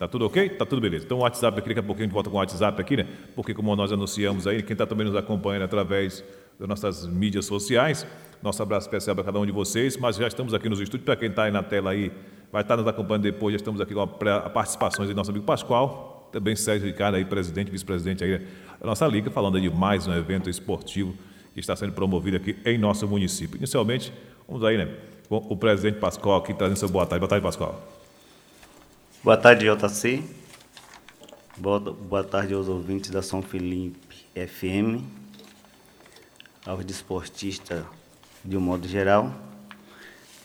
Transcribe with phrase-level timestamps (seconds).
[0.00, 0.48] Tá tudo ok?
[0.48, 1.04] Tá tudo beleza.
[1.04, 3.06] Então o WhatsApp aqui, daqui a pouquinho a gente volta com o WhatsApp aqui, né?
[3.36, 6.24] Porque como nós anunciamos aí, quem está também nos acompanhando através
[6.58, 8.06] das nossas mídias sociais,
[8.42, 11.16] nosso abraço especial para cada um de vocês, mas já estamos aqui nos estúdios, para
[11.16, 12.10] quem está aí na tela aí,
[12.50, 14.06] vai estar tá nos acompanhando depois, já estamos aqui com a
[14.48, 18.38] participação do nosso amigo Pascoal, também Sérgio Ricardo aí, presidente, vice-presidente aí
[18.80, 21.14] da nossa liga, falando de mais um evento esportivo
[21.52, 23.58] que está sendo promovido aqui em nosso município.
[23.58, 24.10] Inicialmente,
[24.48, 24.88] vamos aí, né,
[25.28, 27.20] com o presidente Pascoal aqui trazendo seu boa tarde.
[27.20, 27.99] Boa tarde, Pascoal.
[29.22, 30.24] Boa tarde, JC.
[31.54, 35.04] Boa, boa tarde aos ouvintes da São Felipe FM,
[36.64, 37.84] aos desportistas
[38.42, 39.30] de um modo geral,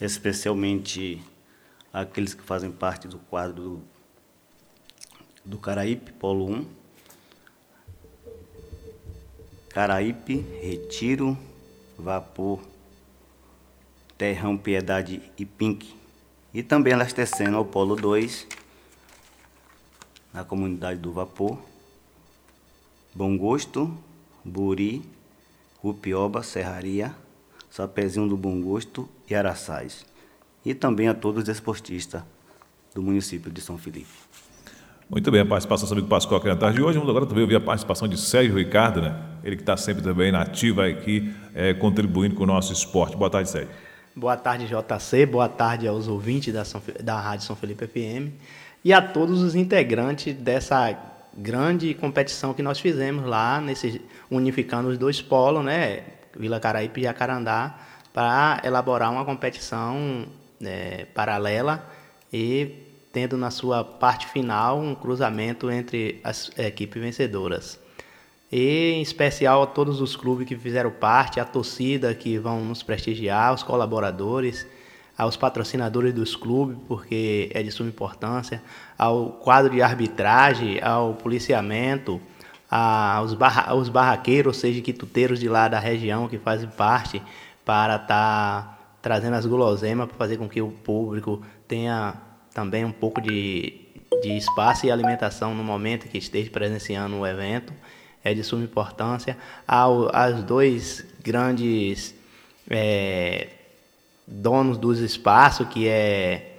[0.02, 1.24] especialmente
[1.94, 3.82] aqueles que fazem parte do quadro do,
[5.46, 6.66] do Caraípe, Polo 1.
[9.70, 11.38] Caraípe, Retiro,
[11.98, 12.60] Vapor,
[14.18, 15.96] Terrão, Piedade e Pink.
[16.54, 18.65] E também abastecendo ao Polo 2
[20.36, 21.58] na comunidade do Vapor,
[23.14, 23.98] Bom Gosto,
[24.44, 25.02] Buri,
[25.82, 27.16] Rupioba, Serraria,
[27.72, 30.06] Sapezinho do Bom Gosto e Araçais.
[30.66, 32.22] E também a todos os desportistas
[32.94, 34.12] do município de São Felipe.
[35.10, 36.98] Muito bem, a participação do amigo Pascoal aqui na tarde de hoje.
[36.98, 39.18] Vamos agora também ouvir a participação de Sérgio Ricardo, né?
[39.42, 43.16] Ele que está sempre também na ativa aqui, é, contribuindo com o nosso esporte.
[43.16, 43.72] Boa tarde, Sérgio.
[44.14, 45.26] Boa tarde, JC.
[45.26, 48.34] Boa tarde aos ouvintes da, São, da Rádio São Felipe FM
[48.86, 50.96] e a todos os integrantes dessa
[51.36, 56.04] grande competição que nós fizemos lá, nesse, unificando os dois polos, né,
[56.38, 57.80] Vila Caraípe e Jacarandá,
[58.14, 60.28] para elaborar uma competição
[60.64, 61.84] é, paralela
[62.32, 62.76] e
[63.12, 67.80] tendo na sua parte final um cruzamento entre as equipes vencedoras.
[68.52, 72.84] E em especial a todos os clubes que fizeram parte, a torcida que vão nos
[72.84, 74.68] prestigiar, os colaboradores
[75.18, 78.62] aos patrocinadores dos clubes, porque é de suma importância,
[78.98, 82.22] ao quadro de arbitragem, ao policiamento,
[82.70, 87.22] aos, barra, aos barraqueiros, ou seja, quituteiros de lá da região que fazem parte,
[87.64, 92.16] para estar tá trazendo as guloseimas para fazer com que o público tenha
[92.54, 93.82] também um pouco de,
[94.22, 97.74] de espaço e alimentação no momento que esteja presenciando o evento.
[98.24, 99.38] É de suma importância.
[99.68, 102.16] Ao, aos dois grandes
[102.68, 103.48] é,
[104.28, 106.52] donos dos espaços, que é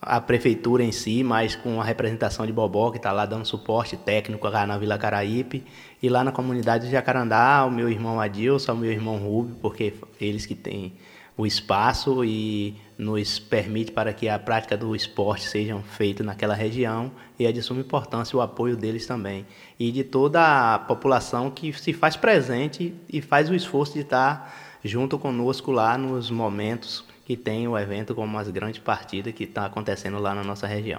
[0.00, 3.96] a prefeitura em si, mas com a representação de Bobó, que está lá dando suporte
[3.96, 5.64] técnico lá na Vila Caraípe,
[6.02, 9.94] e lá na comunidade de Jacarandá, o meu irmão Adilson, o meu irmão Rubio, porque
[10.20, 10.92] eles que têm
[11.36, 17.12] o espaço e nos permite para que a prática do esporte seja feita naquela região.
[17.38, 19.46] E é de suma importância o apoio deles também.
[19.78, 24.52] E de toda a população que se faz presente e faz o esforço de estar
[24.84, 29.66] junto conosco lá nos momentos que tem o evento como as grandes partidas que está
[29.66, 30.98] acontecendo lá na nossa região.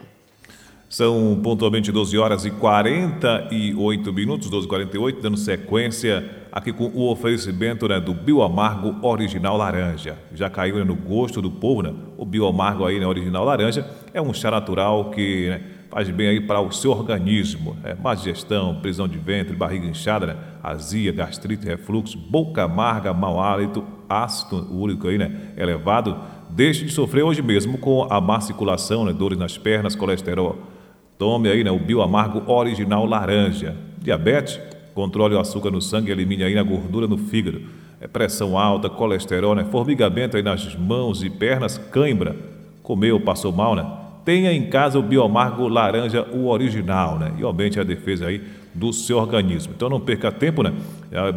[0.88, 7.09] São pontualmente 12 horas e 48 minutos, 12 e 48, dando sequência aqui com o
[7.09, 10.19] oferecimento né, do Bioamargo Original Laranja.
[10.35, 11.95] Já caiu né, no gosto do povo, né?
[12.16, 16.41] O Bioamargo aí, né, Original Laranja, é um chá natural que né, faz bem aí
[16.41, 17.75] para o seu organismo.
[17.83, 20.38] É, má digestão, prisão de ventre, barriga inchada, né?
[20.61, 25.53] azia, gastrite, refluxo, boca amarga, mau hálito, ácido úrico aí, né?
[25.57, 26.17] elevado.
[26.49, 29.13] Deixe de sofrer hoje mesmo com a má circulação, né?
[29.13, 30.59] dores nas pernas, colesterol.
[31.17, 31.72] Tome aí né?
[31.72, 33.75] o bioamargo original laranja.
[33.97, 34.59] Diabetes,
[34.94, 37.61] controle o açúcar no sangue, elimine aí a gordura no fígado.
[37.99, 39.66] É pressão alta, colesterol, né?
[39.66, 42.35] formigamento aí nas mãos e pernas, cãibra.
[42.81, 43.85] Comeu, passou mal, né?
[44.24, 47.34] Tenha em casa o biomargo laranja, o original, né?
[47.38, 48.41] E aumente a defesa aí
[48.74, 49.74] do seu organismo.
[49.75, 50.74] Então não perca tempo, né?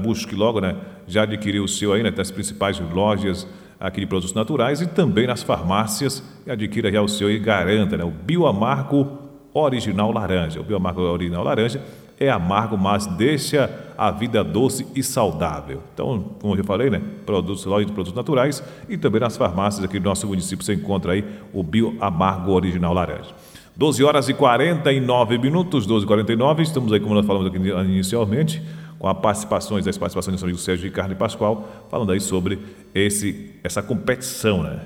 [0.02, 0.76] Busque logo, né?
[1.06, 2.10] Já adquiriu o seu aí, né?
[2.10, 3.46] Das principais lojas
[3.80, 6.22] aqui de produtos naturais e também nas farmácias.
[6.46, 8.04] E adquira já o seu e garanta, né?
[8.04, 9.18] O biomargo
[9.54, 10.60] original laranja.
[10.60, 11.80] O biomargo original laranja
[12.18, 15.82] é amargo, mas deixa a vida doce e saudável.
[15.92, 17.00] Então, como eu já falei, né?
[17.24, 21.12] Produtos, loja de produtos naturais e também nas farmácias aqui do nosso município você encontra
[21.12, 23.30] aí o Bio Amargo Original Laranja.
[23.76, 28.62] 12 horas e 49 minutos, 12 e 49 estamos aí, como nós falamos aqui inicialmente,
[28.98, 32.58] com as participações, as participações do nosso amigo Sérgio Ricardo e Pascoal, falando aí sobre
[32.94, 34.80] esse, essa competição, né?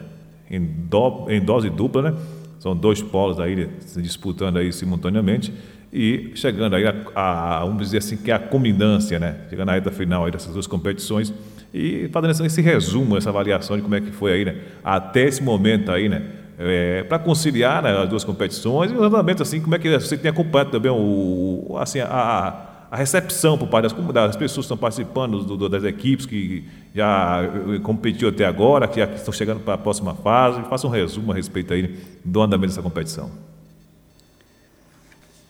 [0.49, 2.15] Em, do, em dose dupla, né?
[2.61, 5.53] São dois polos aí se disputando aí simultaneamente
[5.97, 9.37] e chegando aí a, a, vamos dizer assim, que é a culminância, né?
[9.49, 11.33] Chegando na reta final aí dessas duas competições
[11.73, 14.57] e fazendo esse resumo, essa avaliação de como é que foi aí, né?
[14.85, 16.23] Até esse momento aí, né?
[16.59, 20.31] É, para conciliar né, as duas competições e exatamente assim, como é que você tem
[20.31, 25.45] acompanhado também o, assim, a, a recepção por parte das, das pessoas que estão participando
[25.45, 26.65] do, do, das equipes que
[26.95, 30.63] já eh, competiu até agora, que já estão chegando para a próxima fase.
[30.69, 33.31] Faça um resumo a respeito aí do andamento dessa competição.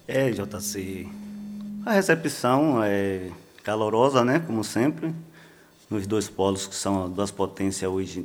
[0.09, 1.09] É, JC.
[1.85, 3.29] A recepção é
[3.65, 4.39] calorosa, né?
[4.39, 5.13] Como sempre,
[5.91, 8.25] nos dois polos que são duas potências hoje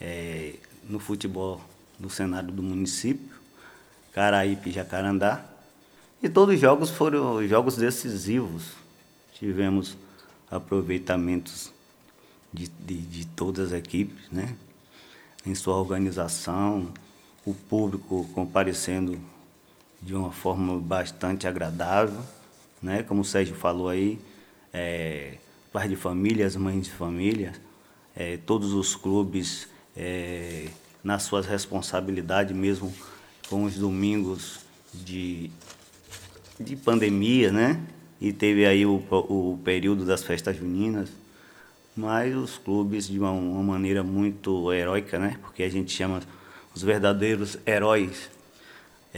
[0.00, 0.54] é,
[0.88, 1.60] no futebol
[2.00, 3.36] no cenário do município,
[4.14, 5.44] Caraípe e Jacarandá.
[6.22, 8.72] E todos os jogos foram jogos decisivos.
[9.34, 9.98] Tivemos
[10.50, 11.70] aproveitamentos
[12.50, 14.56] de, de, de todas as equipes, né?
[15.44, 16.90] em sua organização,
[17.44, 19.20] o público comparecendo
[20.00, 22.20] de uma forma bastante agradável,
[22.82, 23.02] né?
[23.02, 24.18] Como o Sérgio falou aí,
[24.72, 25.34] é,
[25.72, 27.52] pais de famílias, mães de família,
[28.14, 30.68] é, todos os clubes é,
[31.02, 32.92] nas suas responsabilidades, mesmo
[33.48, 34.60] com os domingos
[34.92, 35.50] de,
[36.58, 37.80] de pandemia, né?
[38.20, 41.10] E teve aí o, o período das festas juninas,
[41.96, 45.38] mas os clubes de uma, uma maneira muito heróica, né?
[45.42, 46.22] Porque a gente chama
[46.74, 48.30] os verdadeiros heróis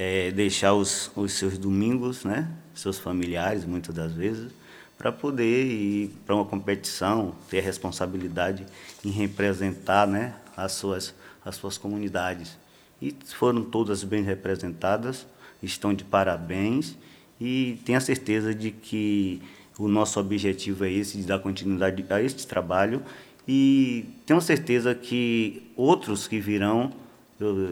[0.00, 2.48] é, deixar os, os seus domingos, né?
[2.72, 4.52] Seus familiares, muitas das vezes,
[4.96, 8.64] para poder ir para uma competição, ter a responsabilidade
[9.04, 10.36] em representar, né?
[10.56, 11.12] As suas,
[11.44, 12.56] as suas comunidades.
[13.02, 15.26] E foram todas bem representadas,
[15.60, 16.96] estão de parabéns
[17.40, 19.42] e tenho a certeza de que
[19.76, 23.02] o nosso objetivo é esse, de dar continuidade a este trabalho
[23.48, 26.92] e tenho certeza que outros que virão,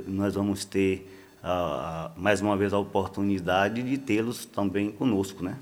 [0.09, 1.16] nós vamos ter
[1.47, 5.57] uh, mais uma vez a oportunidade de tê-los também conosco, né?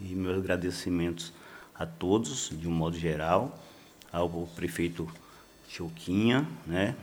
[0.00, 1.32] E meus agradecimentos
[1.74, 3.56] a todos, de um modo geral,
[4.12, 5.08] ao prefeito
[5.68, 6.96] Choquinha, né?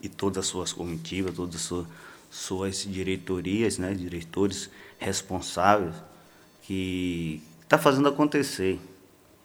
[0.00, 1.86] E todas as suas comitivas, todas as suas,
[2.30, 3.92] suas diretorias, né?
[3.92, 5.94] Diretores responsáveis
[6.62, 8.78] que está fazendo acontecer.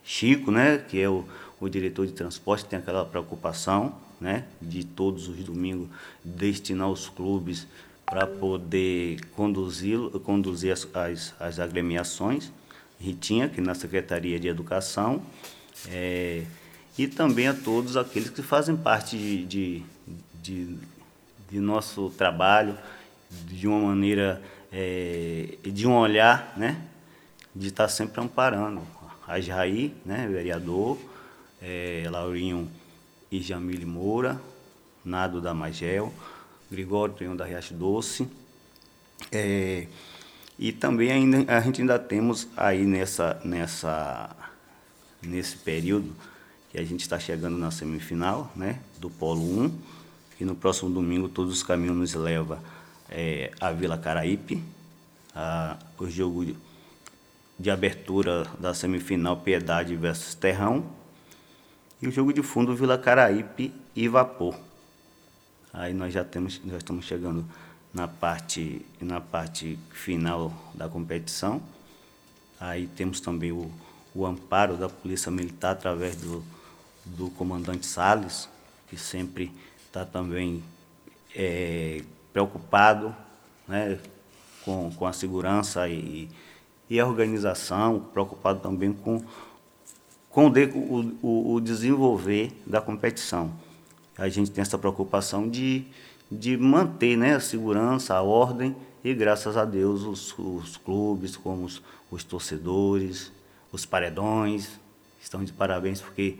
[0.03, 1.23] Chico, né, que é o,
[1.59, 5.89] o diretor de transporte, tem aquela preocupação né, de todos os domingos
[6.23, 7.67] destinar os clubes
[8.05, 12.51] para poder conduzir, conduzir as, as, as, agremiações.
[12.99, 15.23] Ritinha, que na Secretaria de Educação,
[15.89, 16.43] é,
[16.95, 19.83] e também a todos aqueles que fazem parte de, de,
[20.39, 20.77] de,
[21.49, 22.77] de nosso trabalho
[23.47, 24.39] de uma maneira,
[24.71, 26.79] é, de um olhar né,
[27.55, 28.81] de estar sempre amparando.
[29.27, 30.99] A Jair, né, vereador,
[31.59, 32.69] é, Laurinho
[33.31, 34.41] e Jamile Moura,
[35.03, 36.13] Nado da Magel,
[36.69, 38.27] Gregório Tonhão da Riacho Doce.
[39.31, 39.87] É,
[40.59, 44.35] e também ainda, a gente ainda temos aí nessa, nessa,
[45.21, 46.13] nesse período
[46.71, 49.79] que a gente está chegando na semifinal né, do Polo 1,
[50.37, 52.59] que no próximo domingo todos os caminhos nos levam
[53.09, 54.63] é, à Vila Caraípe,
[55.35, 56.55] a, o jogo
[57.59, 60.85] de abertura da semifinal Piedade versus Terrão.
[62.01, 64.55] E o jogo de fundo Vila Caraípe e Vapor.
[65.71, 67.45] Aí nós já temos, já estamos chegando
[67.93, 71.61] na parte, na parte final da competição.
[72.59, 73.71] Aí temos também o,
[74.15, 76.43] o amparo da Polícia Militar através do,
[77.05, 78.49] do comandante Salles,
[78.89, 79.51] que sempre
[79.85, 80.63] está também
[81.35, 82.01] é,
[82.33, 83.15] preocupado
[83.67, 83.99] né,
[84.65, 86.27] com, com a segurança e,
[86.89, 89.23] e a organização, preocupado também com,
[90.31, 93.51] com o, o, o desenvolver da competição.
[94.17, 95.85] A gente tem essa preocupação de,
[96.31, 101.65] de manter né, a segurança, a ordem, e graças a Deus os, os clubes, como
[101.65, 103.31] os, os torcedores,
[103.71, 104.69] os paredões,
[105.21, 106.37] estão de parabéns, porque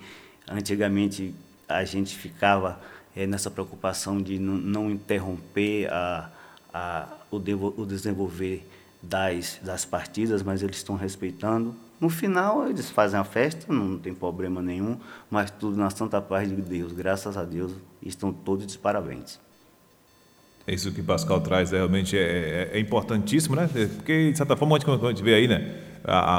[0.48, 1.33] antigamente
[1.67, 2.79] a gente ficava
[3.15, 6.29] é, nessa preocupação de não interromper a,
[6.74, 8.67] a, o, devo, o desenvolver
[9.01, 11.75] das, das partidas, mas eles estão respeitando.
[12.01, 14.98] No final, eles fazem a festa, não tem problema nenhum,
[15.29, 16.91] mas tudo na santa paz de Deus.
[16.91, 19.39] Graças a Deus, estão todos de parabéns.
[20.67, 23.70] Isso que Pascal traz é, realmente é, é, é importantíssimo, né?
[23.96, 25.90] Porque, de certa forma, a gente vê aí, né?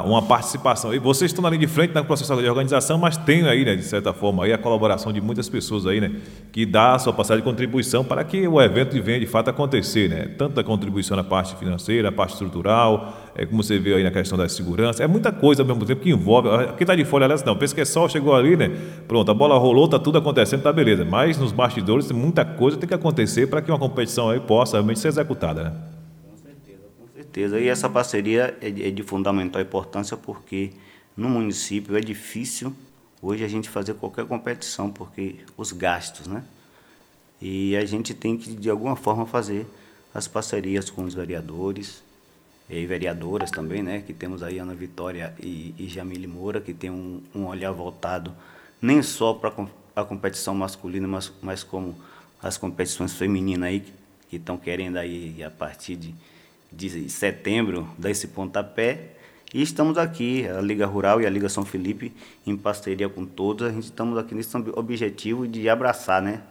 [0.04, 0.92] Uma participação.
[0.92, 3.76] E vocês estão na linha de frente no processo de organização, mas tem aí, né,
[3.76, 6.11] de certa forma, aí a colaboração de muitas pessoas aí, né,
[6.50, 10.09] que dá a sua passagem de contribuição para que o evento venha de fato acontecer,
[10.09, 10.28] né?
[10.37, 14.11] Tanto a contribuição na parte financeira, a parte estrutural, é, como você vê aí na
[14.11, 16.49] questão da segurança, é muita coisa ao mesmo tempo que envolve.
[16.76, 18.71] Quem está de fora, aliás, não, pensa que é só, chegou ali, né?
[19.07, 21.04] Pronto, a bola rolou, tá tudo acontecendo, tá beleza.
[21.04, 24.99] Mas nos bastidores muita coisa tem que acontecer para que uma competição aí possa realmente
[24.99, 25.73] ser executada, né?
[27.33, 27.59] Certeza.
[27.59, 30.71] E essa parceria é de, é de fundamental importância porque
[31.17, 32.75] no município é difícil
[33.23, 36.45] hoje a gente fazer qualquer competição, porque os gastos, né?
[37.41, 39.67] E a gente tem que, de alguma forma, fazer
[40.15, 42.03] as parcerias com os vereadores
[42.69, 44.03] e vereadoras também, né?
[44.07, 48.33] Que temos aí Ana Vitória e, e Jamile Moura, que tem um, um olhar voltado
[48.81, 49.53] nem só para
[49.95, 51.97] a competição masculina, mas, mas como
[52.43, 53.85] as competições femininas aí,
[54.29, 56.15] que estão querendo aí, a partir de
[56.73, 59.12] de setembro, dar esse pontapé.
[59.55, 62.12] E estamos aqui, a Liga Rural e a Liga São Felipe,
[62.47, 66.43] em parceria com todos, a gente estamos aqui nesse objetivo de abraçar né,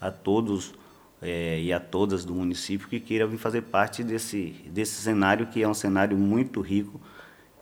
[0.00, 0.74] a todos
[1.22, 5.62] é, e a todas do município que queiram vir fazer parte desse, desse cenário, que
[5.62, 7.00] é um cenário muito rico.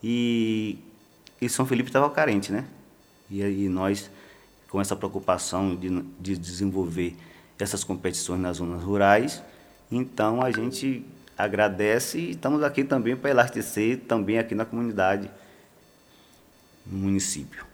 [0.02, 0.78] E,
[1.40, 2.64] e São Felipe estava carente, né?
[3.28, 4.10] E aí nós,
[4.70, 7.14] com essa preocupação de, de desenvolver
[7.58, 9.42] essas competições nas zonas rurais,
[9.90, 11.04] então a gente
[11.38, 15.30] agradece e estamos aqui também para elastecer também aqui na comunidade,
[16.84, 17.64] no município.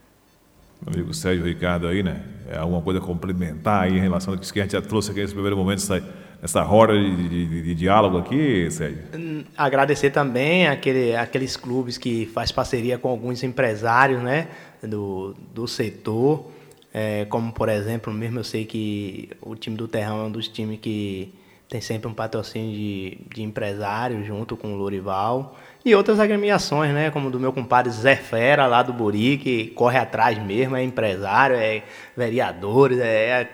[0.83, 2.23] Meu amigo Sérgio Ricardo aí, né?
[2.47, 5.33] É alguma coisa complementar aí em relação ao que a gente já trouxe aqui nesse
[5.33, 6.03] primeiro momento, essa,
[6.43, 8.99] essa roda de, de, de, diálogo aqui, Sérgio?
[9.15, 14.49] Hum, agradecer também aquele, aqueles clubes que faz parceria com alguns empresários, né?
[14.83, 16.51] Do, do setor,
[16.93, 20.47] é, como por exemplo, mesmo eu sei que o time do Terrão é um dos
[20.49, 21.33] times que
[21.75, 25.57] tem sempre um patrocínio de, de empresário junto com o Lorival.
[25.85, 27.11] E outras agremiações, né?
[27.11, 31.57] Como do meu compadre Zé Fera, lá do Buri, que corre atrás mesmo, é empresário,
[31.57, 31.83] é
[32.17, 33.49] vereador, é, é,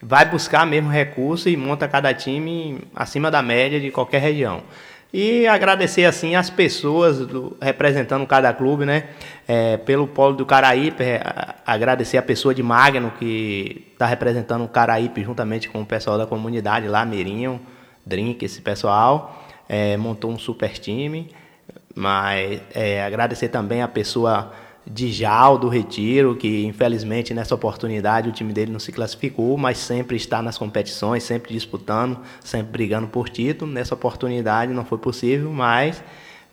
[0.00, 4.62] vai buscar mesmo recurso e monta cada time acima da média de qualquer região.
[5.12, 9.08] E agradecer assim as pessoas do, representando cada clube, né?
[9.46, 11.22] É, pelo polo do Caraípe, é,
[11.64, 16.26] agradecer a pessoa de Magno que está representando o Caraípe juntamente com o pessoal da
[16.26, 17.60] comunidade lá, Mirinho,
[18.04, 19.44] Drink, esse pessoal.
[19.68, 21.30] É, montou um super time.
[21.94, 24.52] Mas é, agradecer também a pessoa
[24.86, 29.78] de Jal do Retiro, que infelizmente nessa oportunidade o time dele não se classificou, mas
[29.78, 33.70] sempre está nas competições, sempre disputando, sempre brigando por título.
[33.70, 36.02] Nessa oportunidade não foi possível, mas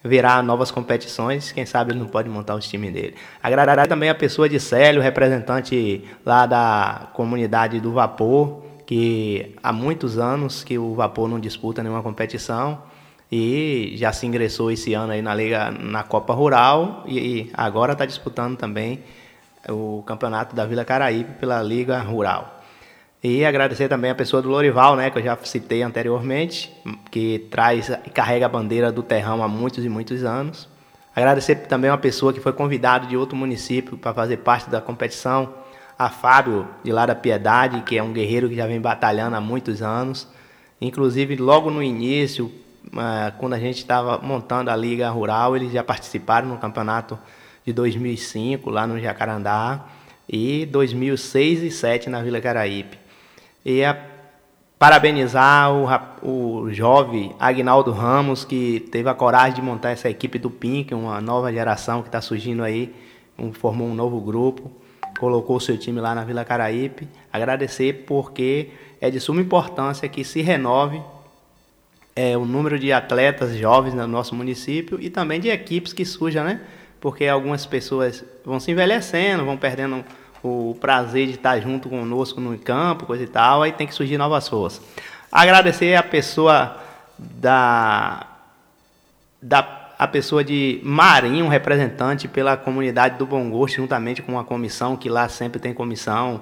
[0.04, 3.16] virá novas competições, quem sabe ele não pode montar o time dele.
[3.42, 10.18] Agradecer também a pessoa de Célio, representante lá da comunidade do Vapor, que há muitos
[10.18, 12.82] anos que o Vapor não disputa nenhuma competição
[13.36, 18.06] e já se ingressou esse ano aí na liga na Copa Rural e agora está
[18.06, 19.00] disputando também
[19.68, 22.62] o campeonato da Vila Caraíbe pela Liga Rural.
[23.24, 26.72] E agradecer também a pessoa do Lorival, né, que eu já citei anteriormente,
[27.10, 30.70] que traz e carrega a bandeira do terrão há muitos e muitos anos.
[31.16, 35.56] Agradecer também uma pessoa que foi convidado de outro município para fazer parte da competição,
[35.98, 39.42] a Fábio de lá da Piedade, que é um guerreiro que já vem batalhando há
[39.42, 40.28] muitos anos.
[40.80, 42.52] Inclusive, logo no início,
[43.38, 47.18] quando a gente estava montando a Liga Rural, eles já participaram no campeonato
[47.66, 49.86] de 2005 lá no Jacarandá
[50.28, 52.98] e 2006 e 2007 na Vila Caraípe.
[53.66, 53.98] E a
[54.78, 60.50] parabenizar o, o jovem Agnaldo Ramos, que teve a coragem de montar essa equipe do
[60.50, 62.94] Pink, uma nova geração que está surgindo aí,
[63.40, 64.70] um, formou um novo grupo,
[65.18, 67.08] colocou seu time lá na Vila Caraípe.
[67.32, 71.02] Agradecer porque é de suma importância que se renove
[72.16, 76.44] é, o número de atletas jovens no nosso município e também de equipes que surjam,
[76.44, 76.62] né?
[77.00, 80.04] Porque algumas pessoas vão se envelhecendo, vão perdendo
[80.44, 84.18] o prazer de estar junto conosco no campo, coisa e tal, aí tem que surgir
[84.18, 84.82] novas forças.
[85.32, 86.78] Agradecer a pessoa
[87.18, 88.28] da,
[89.42, 94.98] da a pessoa de Marinho, representante pela comunidade do Bom Gosto, juntamente com a comissão,
[94.98, 96.42] que lá sempre tem comissão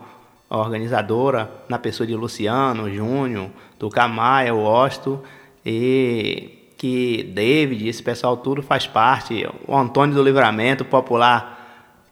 [0.49, 3.49] organizadora, na pessoa de Luciano, Júnior,
[3.79, 5.21] do Camaia, o Osto,
[5.65, 11.59] e que David, esse pessoal tudo faz parte, o Antônio do Livramento, popular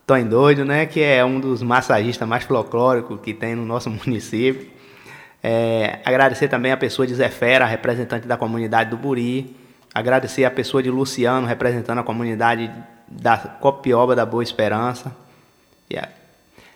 [0.05, 4.67] Tão Doido, né, que é um dos massagistas mais folclóricos que tem no nosso município.
[5.41, 9.55] É, agradecer também a pessoa de Zé Fera, representante da comunidade do Buri.
[9.93, 12.71] Agradecer a pessoa de Luciano, representando a comunidade
[13.07, 15.15] da Copioba da Boa Esperança.
[15.91, 16.11] Yeah.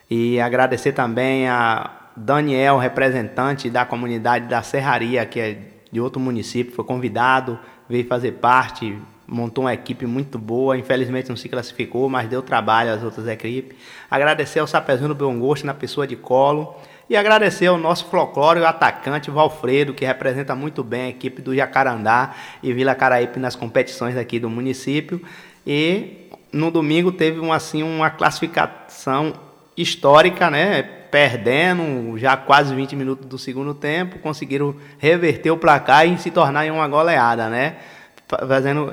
[0.10, 5.58] E agradecer também a Daniel, representante da comunidade da Serraria, que é
[5.94, 7.58] de outro município, foi convidado,
[7.88, 8.98] veio fazer parte,
[9.28, 13.78] montou uma equipe muito boa, infelizmente não se classificou, mas deu trabalho às outras equipes.
[14.10, 16.76] Agradecer ao Sapezinho do Bom Gosto na pessoa de Colo
[17.08, 22.34] e agradecer ao nosso folclórico atacante Valfredo, que representa muito bem a equipe do Jacarandá
[22.64, 25.22] e Vila Caraípe nas competições aqui do município.
[25.66, 29.34] E no domingo teve um, assim, uma classificação
[29.78, 31.03] histórica, né?
[31.14, 36.66] Perdendo já quase 20 minutos do segundo tempo, conseguiram reverter o placar e se tornar
[36.66, 37.76] em uma goleada, né?
[38.48, 38.92] Fazendo,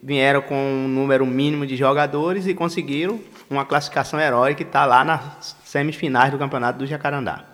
[0.00, 3.18] vieram com um número mínimo de jogadores e conseguiram
[3.50, 7.44] uma classificação heróica que está lá nas semifinais do Campeonato do Jacarandá.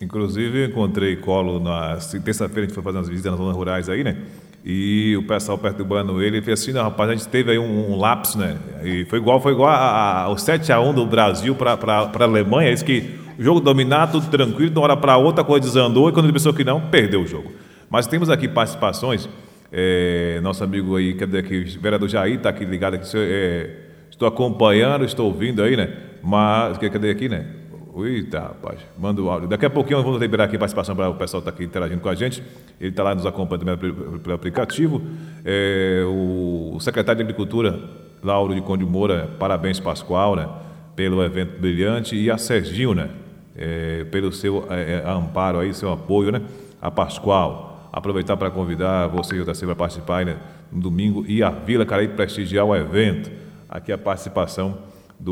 [0.00, 4.02] Inclusive, encontrei Colo na terça-feira, a gente foi fazer umas visitas nas zonas rurais aí,
[4.02, 4.16] né?
[4.64, 7.92] E o pessoal perturbando ele, ele fez assim, não, rapaz, a gente teve aí um,
[7.92, 8.56] um lapso, né?
[8.84, 13.42] E foi igual, foi igual ao 7x1 do Brasil para a Alemanha, isso que o
[13.42, 16.32] jogo dominado, tudo tranquilo, de uma hora para outra a coisa desandou, e quando ele
[16.34, 17.52] pensou que não, perdeu o jogo.
[17.88, 19.28] Mas temos aqui participações
[19.72, 21.76] É, nosso amigo aí, cadê aqui?
[21.78, 23.06] O vereador Jair está aqui ligado aqui.
[23.14, 23.70] É,
[24.10, 25.88] estou acompanhando, estou ouvindo aí, né?
[26.22, 27.46] Mas, cadê aqui, né?
[27.96, 29.48] Eita, rapaz, manda o áudio.
[29.48, 32.00] Daqui a pouquinho vamos liberar aqui a participação para o pessoal estar tá aqui interagindo
[32.00, 32.42] com a gente.
[32.80, 35.02] Ele está lá nos acompanhando pelo, aplicativo.
[35.44, 37.80] É, o, secretário de Agricultura,
[38.22, 40.48] Lauro de Conde Moura, parabéns, Pascoal, né?
[40.94, 42.14] Pelo evento brilhante.
[42.14, 43.10] E a Serginho, né?
[43.56, 46.42] É, pelo seu é, é amparo aí, seu apoio, né?
[46.80, 47.90] A Pascoal.
[47.92, 50.36] Aproveitar para convidar você e o para participar né?
[50.70, 53.32] no domingo e a Vila Caraíba prestigiar o evento.
[53.68, 54.78] Aqui a participação
[55.20, 55.30] do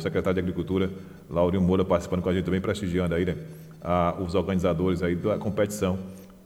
[0.00, 0.90] secretário de Agricultura,
[1.30, 3.36] Laurinho Moura participando com a gente também, prestigiando aí, né,
[3.82, 5.98] a, os organizadores aí da competição,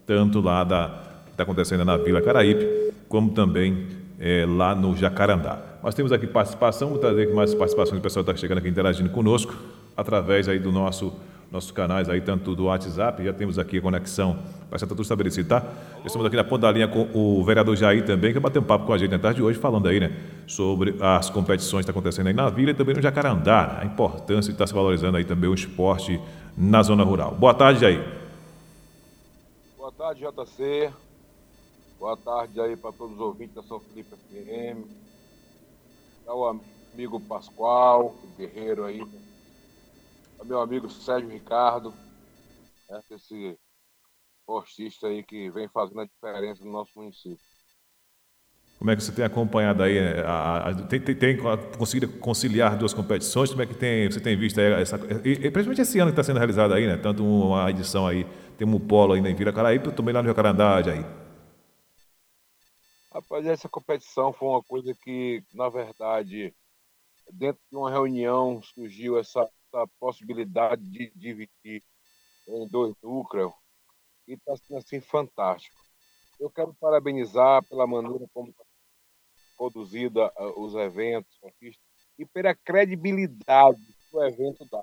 [0.07, 3.87] tanto lá da que está acontecendo na Vila Caraípe, como também
[4.19, 5.59] é, lá no Jacarandá.
[5.83, 9.54] Nós temos aqui participação, vou trazer mais participações, o pessoal está chegando aqui interagindo conosco,
[9.97, 11.12] através aí do nosso
[11.50, 14.35] nossos canais aí, tanto do WhatsApp, já temos aqui a conexão,
[14.69, 15.64] vai estar tudo estabelecido, tá?
[16.04, 18.64] Estamos aqui na ponta da linha com o vereador Jair também, que vai bater um
[18.64, 20.16] papo com a gente na tarde de hoje, falando aí, né,
[20.47, 23.78] sobre as competições que estão acontecendo aí na vila e também no Jacarandá, né?
[23.83, 26.21] a importância de estar se valorizando aí também o esporte
[26.57, 27.33] na zona rural.
[27.33, 28.04] Boa tarde, Jair.
[29.76, 30.92] Boa tarde, JC.
[31.99, 34.87] Boa tarde aí para todos os ouvintes da São Felipe FM.
[36.25, 36.61] Tá o
[36.95, 39.04] amigo Pascoal, guerreiro aí,
[40.40, 40.44] né?
[40.44, 41.94] meu amigo Sérgio Ricardo,
[42.88, 43.59] né, esse
[44.47, 47.38] postista aí que vem fazendo a diferença no nosso município.
[48.78, 49.99] Como é que você tem acompanhado aí?
[49.99, 51.37] É, a, a, tem, tem, tem,
[51.76, 53.50] conseguido conciliar duas competições?
[53.50, 56.12] Como é que tem, você tem visto aí essa, e, e, principalmente esse ano que
[56.18, 56.97] está sendo realizado aí, né?
[56.97, 58.25] Tanto uma edição aí,
[58.56, 61.04] tem um polo ainda em Vila Caraíba, também lá no Jacarandá, aí.
[63.12, 66.54] Rapaz, essa competição foi uma coisa que, na verdade,
[67.30, 71.83] dentro de uma reunião surgiu essa essa possibilidade de dividir
[72.49, 73.53] em dois núcleos
[74.27, 75.77] e está sendo assim fantástico.
[76.39, 78.65] Eu quero parabenizar pela maneira como está
[79.57, 81.39] produzida uh, os eventos
[82.19, 83.80] e pela credibilidade
[84.11, 84.83] que o evento dá.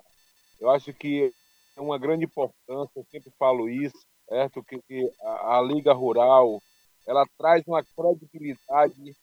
[0.59, 1.33] Eu acho que
[1.75, 3.97] é uma grande importância, eu sempre falo isso,
[4.27, 4.63] certo?
[4.63, 6.61] Que, que a, a, Liga Rural
[7.07, 9.15] ela traz uma credibilidade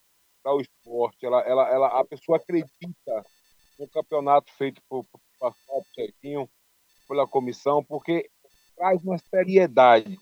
[0.42, 1.24] para o esporte.
[1.24, 3.24] Ela, ela, ela, a pessoa acredita
[3.78, 5.04] no campeonato feito por
[5.94, 6.48] certinho
[7.08, 8.28] pela comissão, porque
[8.76, 10.18] traz uma seriedade.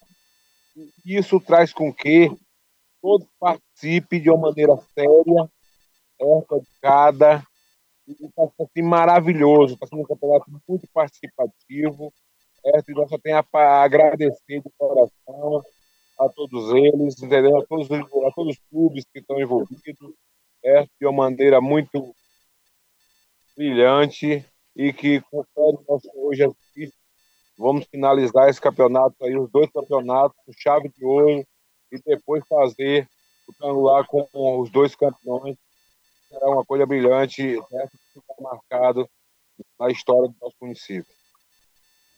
[1.04, 2.30] Isso traz com que
[3.00, 5.50] todos participem de uma maneira séria,
[6.20, 7.44] educada,
[8.06, 12.12] e está assim, maravilhoso, está sendo um campeonato muito participativo,
[12.61, 12.90] certo?
[12.90, 15.62] e nós só temos a agradecer de coração
[16.18, 17.58] a todos eles, entendeu?
[17.58, 20.14] A todos, a todos os clubes que estão envolvidos,
[20.61, 20.90] certo?
[21.00, 22.14] de uma maneira muito
[23.56, 24.44] brilhante,
[24.76, 26.92] e que confere nosso hoje aqui.
[27.58, 31.44] Vamos finalizar esse campeonato aí, os dois campeonatos, com chave de ouro,
[31.92, 33.06] e depois fazer
[33.46, 34.26] o triangular com
[34.61, 35.56] os dois campeões.
[36.28, 39.08] Será uma coisa brilhante, que ficar marcado
[39.78, 41.12] na história do nosso município.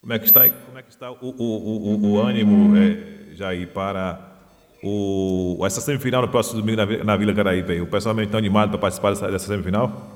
[0.00, 3.72] Como é que está, como é que está o, o, o, o ânimo, é, Jair,
[3.72, 4.32] para
[4.82, 7.72] o, essa semifinal no próximo domingo na, na Vila Caraíba?
[7.82, 10.13] O pessoal está animado para participar dessa, dessa semifinal?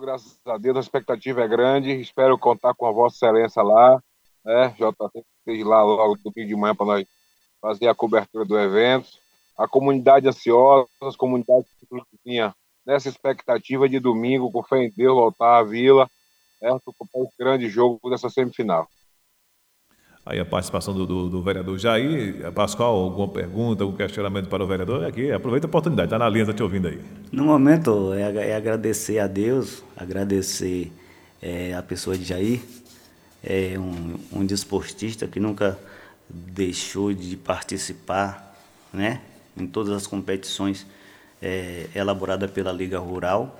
[0.00, 2.00] Graças a Deus, a expectativa é grande.
[2.00, 4.02] Espero contar com a Vossa Excelência lá,
[4.44, 4.70] né?
[4.70, 7.06] JC esteja lá logo domingo de manhã para nós
[7.60, 9.08] fazer a cobertura do evento.
[9.56, 12.54] A comunidade ansiosa, as comunidades que tinha
[12.86, 16.08] nessa expectativa de domingo, com fé em Deus, voltar à vila,
[16.58, 16.94] certo?
[16.96, 18.88] Com esse grande jogo dessa semifinal.
[20.30, 22.52] Aí a participação do, do, do, vereador Jair.
[22.52, 25.04] Pascoal, alguma pergunta, algum questionamento para o vereador?
[25.04, 27.00] Aqui, aproveita a oportunidade, está na linha, está te ouvindo aí.
[27.32, 30.92] No momento, é, é agradecer a Deus, agradecer
[31.42, 32.60] é, a pessoa de Jair,
[33.42, 35.76] é um, um desportista que nunca
[36.28, 38.56] deixou de participar
[38.92, 39.22] né,
[39.56, 40.86] em todas as competições
[41.42, 43.58] é, elaboradas pela Liga Rural.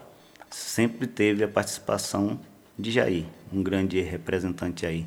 [0.48, 2.38] Sempre teve a participação
[2.78, 5.04] de Jair, um grande representante aí.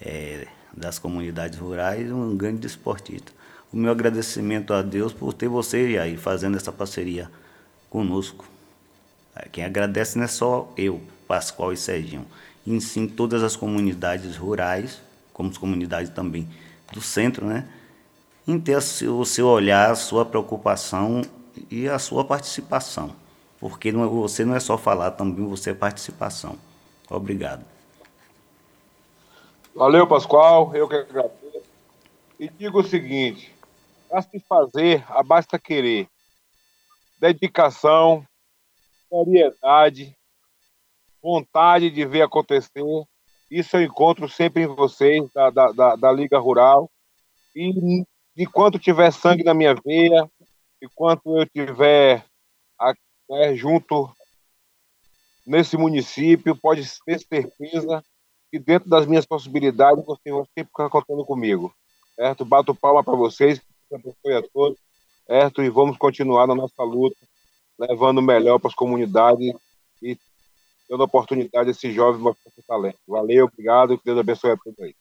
[0.00, 0.46] É,
[0.76, 3.32] das comunidades rurais, um grande desportista.
[3.72, 7.30] O meu agradecimento a Deus por ter você aí fazendo essa parceria
[7.90, 8.44] conosco.
[9.52, 12.26] Quem agradece não é só eu, Pascoal e Serginho,
[12.66, 15.00] e sim todas as comunidades rurais,
[15.32, 16.48] como as comunidades também
[16.92, 17.66] do centro, né?
[18.46, 21.22] Em ter o seu olhar, a sua preocupação
[21.70, 23.14] e a sua participação.
[23.58, 26.56] Porque é, você não é só falar, também você é participação.
[27.10, 27.64] Obrigado.
[29.76, 30.74] Valeu, Pascoal.
[30.74, 31.62] Eu que agradeço.
[32.40, 33.54] E digo o seguinte:
[34.08, 36.08] para se fazer, basta querer.
[37.20, 38.26] Dedicação,
[39.10, 40.16] seriedade,
[41.22, 42.82] vontade de ver acontecer.
[43.50, 46.90] Isso eu encontro sempre em vocês, da, da, da, da Liga Rural.
[47.54, 48.02] E
[48.34, 50.26] enquanto tiver sangue na minha veia,
[50.82, 52.24] enquanto eu tiver
[53.28, 54.10] né, junto
[55.46, 58.02] nesse município, pode ter certeza
[58.50, 61.72] que dentro das minhas possibilidades você vai sempre ficar contando comigo.
[62.14, 62.44] Certo?
[62.44, 64.78] Bato palma para vocês, que abençoe a todos,
[65.26, 65.62] certo?
[65.62, 67.16] E vamos continuar na nossa luta,
[67.78, 69.52] levando o melhor para as comunidades
[70.02, 70.18] e
[70.88, 72.98] dando oportunidade a esses jovens mostrar seu talento.
[73.06, 74.94] Valeu, obrigado, que Deus abençoe a todos aí.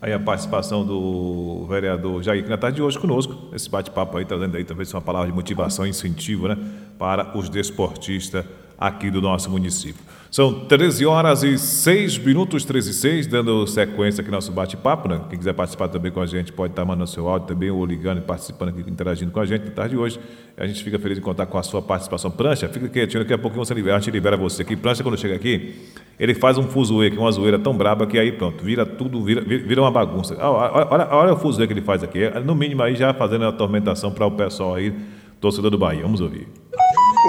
[0.00, 4.56] Aí a participação do vereador Jair, que está de hoje conosco, esse bate-papo aí, trazendo
[4.56, 6.56] aí talvez uma palavra de motivação e incentivo né,
[6.96, 8.44] para os desportistas
[8.78, 10.04] aqui do nosso município.
[10.30, 15.08] São 13 horas e 6 minutos, 13 e 6, dando sequência aqui no nosso bate-papo.
[15.08, 15.20] Né?
[15.30, 18.18] Quem quiser participar também com a gente pode estar mandando seu áudio também, ou ligando
[18.18, 20.20] e participando aqui, interagindo com a gente na tarde de hoje.
[20.54, 22.30] A gente fica feliz em contar com a sua participação.
[22.30, 24.76] Prancha, fica quietinho, daqui a pouquinho você libera, a gente libera você aqui.
[24.76, 25.76] Prancha, quando chega aqui,
[26.20, 29.24] ele faz um fuzuê, que é uma zoeira tão braba que aí pronto, vira tudo,
[29.24, 30.36] vira, vira uma bagunça.
[30.38, 32.28] Olha, olha, olha o fuzuê que ele faz aqui.
[32.44, 34.92] No mínimo aí já fazendo a atormentação para o pessoal aí,
[35.40, 36.02] torcedor do Bahia.
[36.02, 36.46] Vamos ouvir.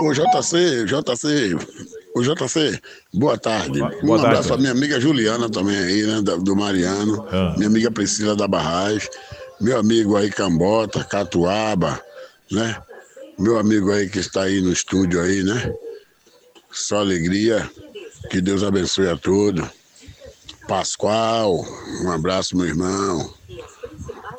[0.04, 1.56] O JC, JC,
[2.16, 2.80] o JC,
[3.14, 3.80] boa tarde.
[3.80, 6.22] Boa, boa um abraço para minha amiga Juliana também aí, né?
[6.22, 7.26] Do Mariano.
[7.32, 7.54] Ah.
[7.56, 9.10] Minha amiga Priscila da Barragem.
[9.62, 12.02] Meu amigo aí Cambota, Catuaba,
[12.52, 12.82] né?
[13.38, 15.74] Meu amigo aí que está aí no estúdio aí, né?
[16.72, 17.70] Só alegria.
[18.30, 19.68] Que Deus abençoe a todos.
[20.68, 21.66] Pascoal,
[22.04, 23.34] um abraço, meu irmão.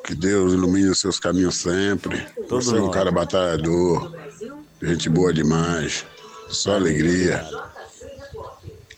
[0.04, 2.24] Que Deus ilumine os seus caminhos sempre.
[2.48, 4.12] Todo Você é um cara batalhador.
[4.82, 6.04] Gente boa demais.
[6.50, 7.46] Só alegria.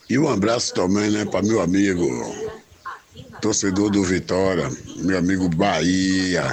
[0.09, 2.07] E um abraço também, né, para meu amigo,
[3.41, 6.43] torcedor do Vitória, meu amigo Bahia,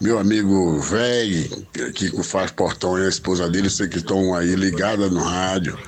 [0.00, 5.10] meu amigo velho, que faz portão e a esposa dele, sei que estão aí ligadas
[5.10, 5.78] no rádio.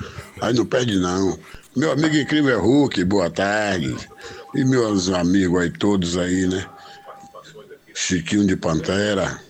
[0.40, 1.38] Aí não perde não.
[1.74, 3.96] Meu amigo incrível Hulk, boa tarde.
[4.54, 6.66] E meus amigos aí, todos aí, né?
[7.94, 9.40] Chiquinho de Pantera.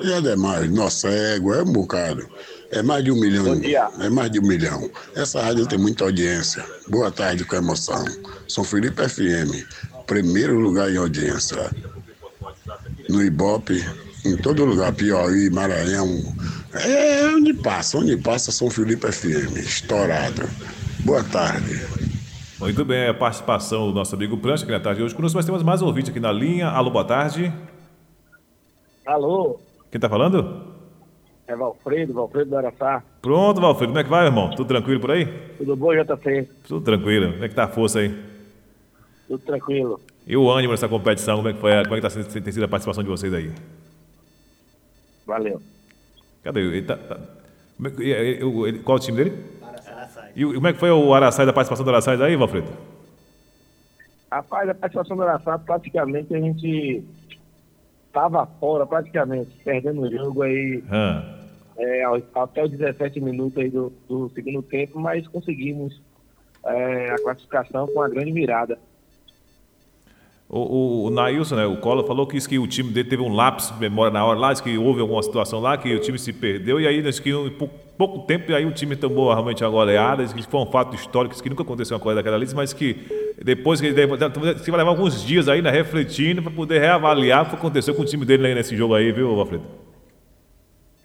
[0.00, 2.28] E ademais, nosso ego, é um bocado.
[2.72, 3.44] É mais de um milhão.
[3.44, 3.86] Bom dia.
[4.00, 4.90] É mais de um milhão.
[5.14, 6.64] Essa rádio tem muita audiência.
[6.88, 8.02] Boa tarde com emoção.
[8.48, 9.62] São Felipe FM,
[10.06, 11.70] primeiro lugar em audiência.
[13.10, 13.84] No Ibope,
[14.24, 16.08] em todo lugar, Piauí, Maranhão.
[16.72, 20.48] É onde passa, onde passa São Felipe FM, estourado.
[21.00, 21.78] Boa tarde.
[22.58, 25.36] Muito bem, a participação do nosso amigo Prancha aqui na tarde hoje conosco.
[25.36, 26.68] Nós temos mais um ouvinte aqui na linha.
[26.68, 27.52] Alô, boa tarde.
[29.04, 29.60] Alô.
[29.90, 30.71] Quem está falando?
[31.46, 33.02] É Valfredo, Valfredo do Araçá.
[33.20, 33.92] Pronto, Valfredo.
[33.92, 34.50] Como é que vai, irmão?
[34.50, 35.26] Tudo tranquilo por aí?
[35.58, 36.48] Tudo bom, JC?
[36.66, 37.32] Tudo tranquilo.
[37.32, 38.14] Como é que tá a força aí?
[39.26, 40.00] Tudo tranquilo.
[40.26, 41.70] E o ânimo nessa competição, como é que foi?
[41.82, 43.50] Como é que tá, tem sido a participação de vocês aí?
[45.26, 45.60] Valeu.
[46.44, 46.60] Cadê?
[46.60, 47.18] Ele tá, tá...
[48.00, 48.38] É
[48.84, 49.44] qual o time dele?
[49.60, 50.30] Araçai.
[50.36, 52.68] E como é que foi o Araçai, da participação do Araçai aí, Valfredo?
[54.30, 57.04] Rapaz, a participação do Araçai, praticamente a gente
[58.12, 60.84] estava fora praticamente, perdendo o jogo aí
[61.78, 65.98] é, até os 17 minutos aí do, do segundo tempo, mas conseguimos
[66.66, 68.78] é, a classificação com uma grande virada.
[70.46, 73.34] O, o, o Nailson, né, o Collor, falou que, que o time dele teve um
[73.34, 76.18] lapso de memória na hora lá, disse que houve alguma situação lá, que o time
[76.18, 77.50] se perdeu, e aí disse que em
[77.96, 81.48] pouco tempo aí o time tomou realmente a goleada, que foi um fato histórico, que
[81.48, 82.96] nunca aconteceu uma coisa daquela ali, mas que
[83.42, 87.50] depois que ele você vai levar alguns dias aí, né, refletindo, para poder reavaliar o
[87.50, 89.64] que aconteceu com o time dele nesse jogo aí, viu, Alfredo?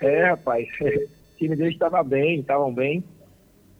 [0.01, 3.03] É, rapaz, o time dele estava bem, estavam bem,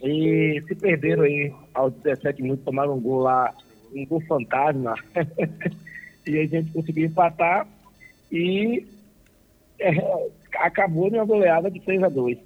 [0.04, 3.54] e se perderam aí aos 17 minutos, tomaram um gol lá
[3.96, 4.96] um gol fantasma.
[6.28, 7.68] e a gente conseguiu empatar
[8.32, 8.86] e
[9.80, 9.90] é,
[10.58, 12.38] acabou numa goleada de 3 a 2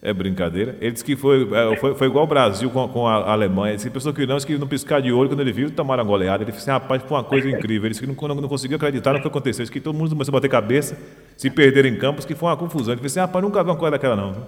[0.00, 0.76] é brincadeira.
[0.80, 3.70] Ele disse que foi, é, foi, foi igual o Brasil com, com a Alemanha.
[3.70, 6.02] Ele disse, pensou que não, disse que não piscar de olho quando ele viu, tomaram
[6.02, 6.44] a goleada.
[6.44, 7.86] Ele disse, rapaz, foi uma coisa incrível.
[7.86, 9.62] Ele disse que não, não, não conseguiu acreditar no que aconteceu.
[9.62, 10.96] Ele disse que todo mundo começou a bater cabeça,
[11.36, 12.94] se perderam em campos, que foi uma confusão.
[12.94, 14.46] Ele disse, rapaz, nunca vi uma coisa daquela não.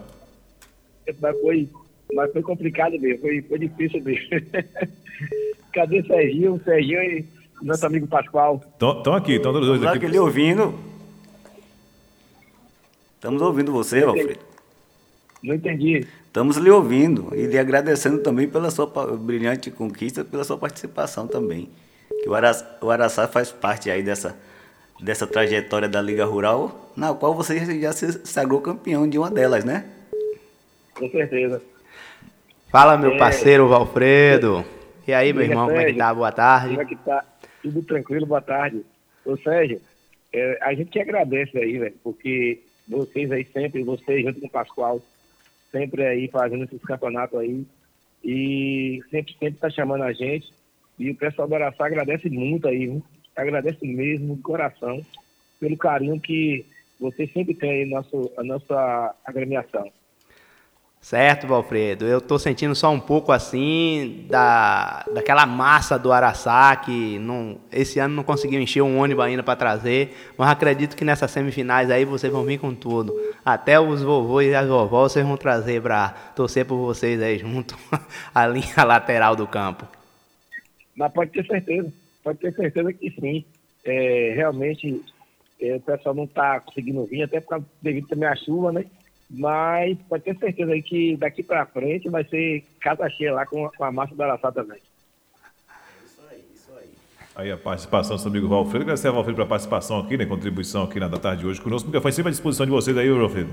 [1.21, 1.69] Mas foi,
[2.15, 4.29] mas foi complicado mesmo, foi, foi difícil mesmo.
[5.73, 6.55] Cadê o Serginho?
[6.55, 7.27] O Serginho e
[7.63, 8.61] nosso amigo Pascoal.
[8.73, 9.99] Estão aqui, estão todos dois aqui.
[9.99, 10.79] Que ele ouvindo.
[13.17, 14.50] Estamos ouvindo você, Alfredo.
[15.43, 16.07] Não entendi.
[16.27, 21.69] Estamos lhe ouvindo e lhe agradecendo também pela sua brilhante conquista, pela sua participação também.
[22.23, 24.39] Que o Araçá, o Araçá faz parte aí dessa,
[25.01, 29.65] dessa trajetória da Liga Rural, na qual você já se sagrou campeão de uma delas,
[29.65, 29.87] né?
[30.95, 31.63] Com certeza.
[32.71, 33.19] Fala, meu é...
[33.19, 34.65] parceiro Valfredo.
[35.07, 36.15] E aí, meu irmão, como é que tá?
[36.15, 36.69] Boa tarde.
[36.69, 37.25] Como é que tá?
[37.63, 38.85] Tudo tranquilo, boa tarde.
[39.25, 39.81] Ô Sérgio,
[40.33, 44.51] é, a gente que agradece aí, velho, porque vocês aí sempre, vocês junto com o
[44.51, 45.03] Pascoal,
[45.71, 47.67] sempre aí fazendo esses campeonatos aí.
[48.23, 50.53] E sempre, sempre tá chamando a gente.
[50.99, 53.03] E o pessoal do Araçá agradece muito aí, viu?
[53.37, 55.01] agradeço mesmo, de coração,
[55.59, 56.67] pelo carinho que
[56.99, 59.91] você sempre tem aí nosso, a nossa agremiação.
[61.01, 62.05] Certo, Valfredo.
[62.05, 67.99] Eu estou sentindo só um pouco assim da, daquela massa do Araçá que não, esse
[67.99, 72.05] ano não conseguiu encher um ônibus ainda para trazer, mas acredito que nessas semifinais aí
[72.05, 73.15] vocês vão vir com tudo.
[73.43, 77.79] Até os vovôs e as vovós vocês vão trazer para torcer por vocês aí junto
[78.35, 79.89] a linha lateral do campo.
[80.95, 81.91] Mas pode ter certeza,
[82.23, 83.45] pode ter certeza que sim.
[83.87, 85.03] É, realmente
[85.59, 88.85] é, o pessoal não está conseguindo vir, até por causa devido também à chuva, né?
[89.31, 93.69] Mas pode ter certeza aí que daqui para frente vai ser casa cheia lá com,
[93.71, 94.79] com a massa do Araçá também.
[96.05, 96.89] Isso aí, isso aí.
[97.37, 98.83] Aí a participação do seu amigo Valfredo.
[98.83, 100.27] Agradecer a Valfredo pela participação aqui, né?
[100.27, 101.87] Contribuição aqui na da tarde de hoje conosco.
[101.87, 103.53] O microfone sempre à disposição de vocês aí, Valfredo.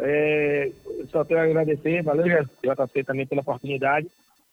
[0.00, 0.72] É,
[1.08, 4.08] só tenho a agradecer, valeu, JC, também pela oportunidade.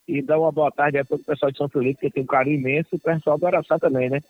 [0.07, 2.27] E dar uma boa tarde a todo o pessoal de São Felipe, que tem um
[2.27, 4.21] carinho imenso, e o pessoal do Araçá também, né?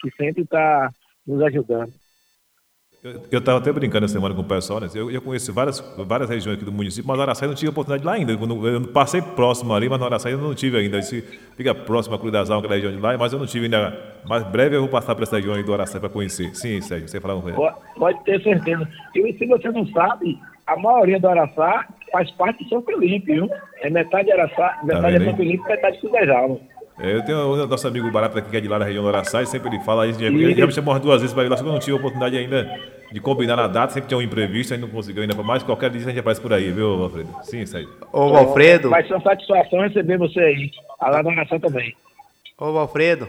[0.00, 0.92] Que sempre está
[1.26, 1.92] nos ajudando.
[3.04, 4.88] Eu estava até brincando essa semana com o pessoal, né?
[4.92, 8.04] Eu, eu conheço várias, várias regiões aqui do município, mas no Araçaí não tive oportunidade
[8.04, 8.32] lá ainda.
[8.32, 11.00] Eu passei próximo ali, mas no Araçaí eu não tive ainda.
[11.00, 11.22] Se
[11.56, 14.16] fica próximo a Cruz das Almas, aquela região de lá, mas eu não tive ainda.
[14.28, 16.52] Mais breve eu vou passar para essa região aí do Araçaí para conhecer.
[16.56, 17.58] Sim, Sérgio, você falava com ele.
[17.96, 18.88] Pode ter certeza.
[19.14, 23.48] E se você não sabe, a maioria do Araçá faz parte de São Felipe, viu?
[23.80, 26.58] É metade Araçá, tá metade tá é São Felipe, metade Cruz das Almas.
[27.00, 29.08] É, eu tenho o nosso amigo Barata aqui, que é de lá da região do
[29.08, 30.22] Araçai, sempre ele fala isso.
[30.22, 31.92] Ele já me chamou umas duas vezes para ir lá, só que eu não tive
[31.92, 32.80] a oportunidade ainda
[33.12, 36.00] de combinar na data, sempre tinha um imprevisto, ainda não conseguiu ainda, mas qualquer dia
[36.00, 37.28] a gente aparece por aí, viu, Alfredo?
[37.44, 37.88] Sim, isso aí.
[38.12, 38.90] Ô, Alfredo.
[38.90, 41.94] Vai ser uma satisfação receber você aí, lá da Nação também.
[42.58, 43.28] Ô, Alfredo,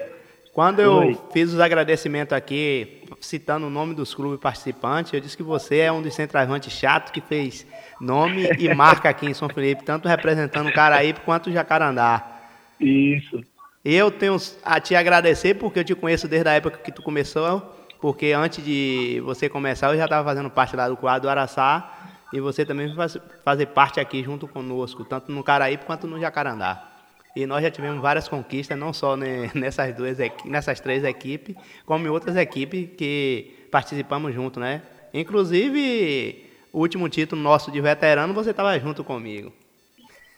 [0.51, 1.17] quando eu Oi.
[1.31, 5.91] fiz os agradecimentos aqui, citando o nome dos clubes participantes, eu disse que você é
[5.91, 7.67] um dos centroavantes chato que fez
[8.01, 12.39] nome e marca aqui em São Felipe, tanto representando o Caraípe quanto o Jacarandá.
[12.79, 13.43] Isso.
[13.91, 17.75] Eu tenho a te agradecer porque eu te conheço desde a época que tu começou,
[17.99, 21.91] porque antes de você começar eu já estava fazendo parte lá do quadro do Araçá
[22.31, 26.87] e você também faz fazer parte aqui junto conosco, tanto no Caraípe quanto no Jacarandá.
[27.35, 29.17] E nós já tivemos várias conquistas, não só
[29.55, 34.83] nessas duas nessas três equipes, como em outras equipes que participamos junto, né?
[35.11, 39.51] Inclusive, o último título nosso de veterano, você estava junto comigo.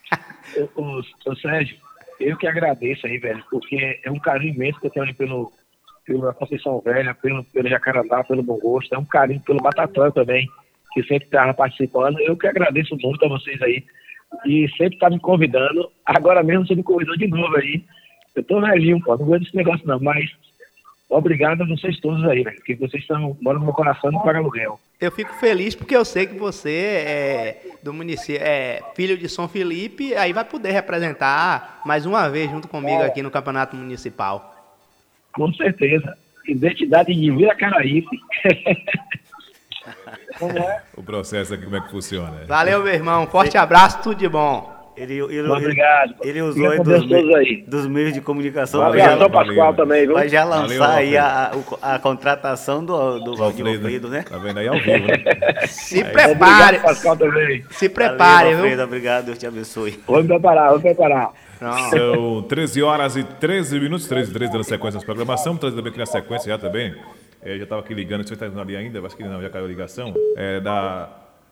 [0.73, 1.77] ô, Sérgio,
[2.23, 5.51] eu que agradeço aí, velho, porque é um carinho imenso que eu tenho ali pelo,
[6.05, 10.47] pela Conceição Velha, pelo, pelo Jacarandá, pelo Bom Gosto, é um carinho pelo Batatã também,
[10.93, 12.19] que sempre estava participando.
[12.19, 13.83] Eu que agradeço muito a vocês aí,
[14.45, 15.89] e sempre tá me convidando.
[16.05, 17.83] Agora mesmo você me convidou de novo aí.
[18.35, 20.29] Eu tô velhinho, pô, não gosto desse negócio não, mas
[21.11, 24.21] obrigado a vocês todos aí, velho, porque vocês estão, moram no meu coração e não
[24.21, 24.79] pagam aluguel.
[24.99, 29.47] Eu fico feliz porque eu sei que você é do município, é filho de São
[29.47, 33.05] Felipe, aí vai poder representar mais uma vez junto comigo é.
[33.05, 34.55] aqui no Campeonato Municipal.
[35.33, 36.17] Com certeza.
[36.47, 38.19] Identidade de Vila Caraípe.
[40.97, 42.45] o processo aqui, como é que funciona?
[42.47, 43.27] Valeu, meu irmão.
[43.27, 44.80] Forte abraço, tudo de bom.
[44.95, 46.15] Ele, ele, Obrigado.
[46.21, 50.27] Ele, ele usou aí dos, aí dos, meios de comunicação já, Pascoal também, viu?
[50.27, 51.51] já lançar valeu, aí a,
[51.81, 54.25] a, a, contratação do, do Valfredo, né?
[54.27, 55.65] Tá vendo aí ao vivo, né?
[55.67, 56.31] Se prepare.
[56.31, 57.63] Obrigado, Pascoal também.
[57.71, 59.97] Se prepare, valeu, Valfredo, obrigado, Deus te abençoe.
[60.05, 61.31] Vamos preparar, vamos preparar.
[61.61, 61.89] Não.
[61.89, 65.91] São 13 horas e 13 minutos, 13 e 13 dando sequência à programação, trazendo também
[65.91, 66.93] aqui na sequência já também.
[67.41, 69.67] É, já estava aqui ligando, você está ali ainda, acho que não, já caiu a
[69.67, 70.13] ligação.
[70.35, 71.09] É, da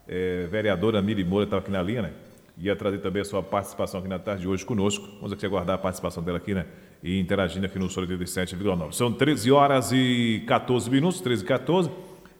[0.07, 2.11] é, vereadora Miri Moura estava aqui na linha, né?
[2.59, 5.07] Ia trazer também a sua participação aqui na tarde de hoje conosco.
[5.15, 6.65] Vamos aqui aguardar a participação dela aqui, né?
[7.01, 8.91] E interagindo aqui no Solo 87,9.
[8.91, 11.89] São 13 horas e 14 minutos, 13 e 14.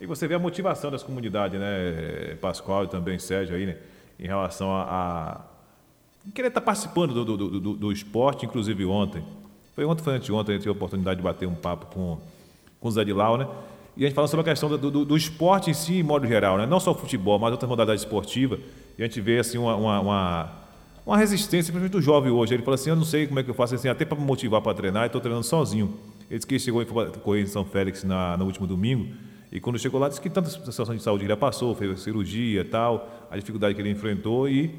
[0.01, 3.77] E você vê a motivação das comunidades, né, Pascoal e também Sérgio aí, né?
[4.19, 9.23] Em relação a, a querer estar participando do, do, do, do, esporte, inclusive ontem.
[9.73, 12.17] Foi ontem, foi anteontem, a gente teve a oportunidade de bater um papo com,
[12.79, 13.47] com o Zé de Lau, né?
[13.95, 16.25] E a gente falando sobre a questão do, do, do, esporte em si, em modo
[16.25, 16.65] geral, né?
[16.65, 18.59] não só o futebol, mas outras modalidades esportivas.
[18.99, 20.51] E a gente vê assim, uma, uma, uma,
[21.05, 22.53] uma resistência, principalmente do jovem hoje.
[22.53, 24.25] Ele fala assim: eu não sei como é que eu faço, assim, até para me
[24.25, 25.97] motivar para treinar, estou treinando sozinho.
[26.29, 29.07] Ele disse que chegou em correr em São Félix na, no último domingo.
[29.53, 32.65] E quando chegou lá, disse que tanta situação de saúde ele já passou, fez cirurgia
[32.65, 34.69] tal, a dificuldade que ele enfrentou e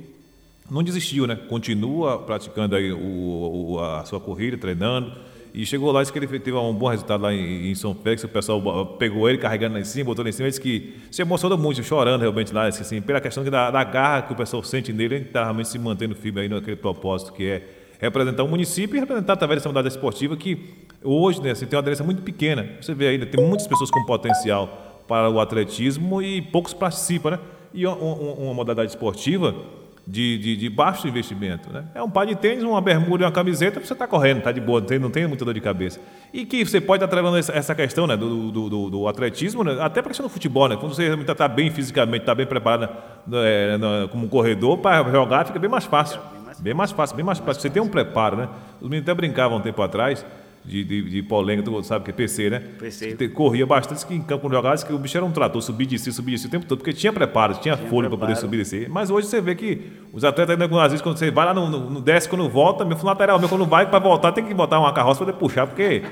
[0.70, 1.34] não desistiu, né?
[1.34, 5.16] Continua praticando aí o, o, a sua corrida, treinando
[5.52, 8.22] e chegou lá, disse que ele teve um bom resultado lá em, em São Félix.
[8.22, 10.46] O pessoal pegou ele, carregando lá em cima, botou lá em cima.
[10.46, 12.68] Ele disse que se emocionou muito, chorando realmente lá.
[12.68, 15.68] Disse assim, pela questão da, da garra que o pessoal sente nele, ele está realmente
[15.68, 17.62] se mantendo firme aí naquele propósito que é
[17.98, 21.80] representar o município e representar através dessa modalidade esportiva que hoje né, assim, tem uma
[21.80, 22.66] aderência muito pequena.
[22.80, 27.38] Você vê ainda, tem muitas pessoas com potencial para o atletismo e poucos participam, né?
[27.74, 29.54] E uma, uma modalidade esportiva
[30.06, 31.72] de, de, de, baixo investimento.
[31.72, 31.84] Né?
[31.94, 34.60] É um par de tênis, uma bermuda e uma camiseta, você está correndo, está de
[34.60, 36.00] boa, não tem, não tem muita dor de cabeça.
[36.32, 39.76] E que você pode estar atrelando essa, questão né, do, do, do, do atletismo, né,
[39.80, 40.68] até para questão do futebol.
[40.68, 40.76] Né?
[40.76, 42.88] Quando você está tá bem fisicamente, está bem preparado
[43.32, 43.78] é,
[44.10, 46.20] como corredor, para jogar fica bem mais fácil.
[46.58, 47.62] Bem mais fácil, bem mais fácil.
[47.62, 48.36] Você tem um preparo.
[48.36, 48.48] Né?
[48.80, 50.24] Os meninos até brincavam um tempo atrás
[50.64, 52.62] de, de, de polêmica, tu sabe que é PC, né?
[52.78, 53.28] PC.
[53.30, 55.98] Corria bastante que em campo quando jogava, que o bicho era um trator, subir de
[55.98, 58.36] si, subir de si o tempo todo, porque tinha preparo, tinha, tinha folha para poder
[58.36, 58.86] subir de si.
[58.88, 61.68] Mas hoje você vê que os atletas, ainda, às vezes, quando você vai lá no,
[61.68, 64.78] no, no desce, quando volta, meu lateral, meu, quando vai para voltar, tem que botar
[64.78, 66.02] uma carroça para poder puxar, porque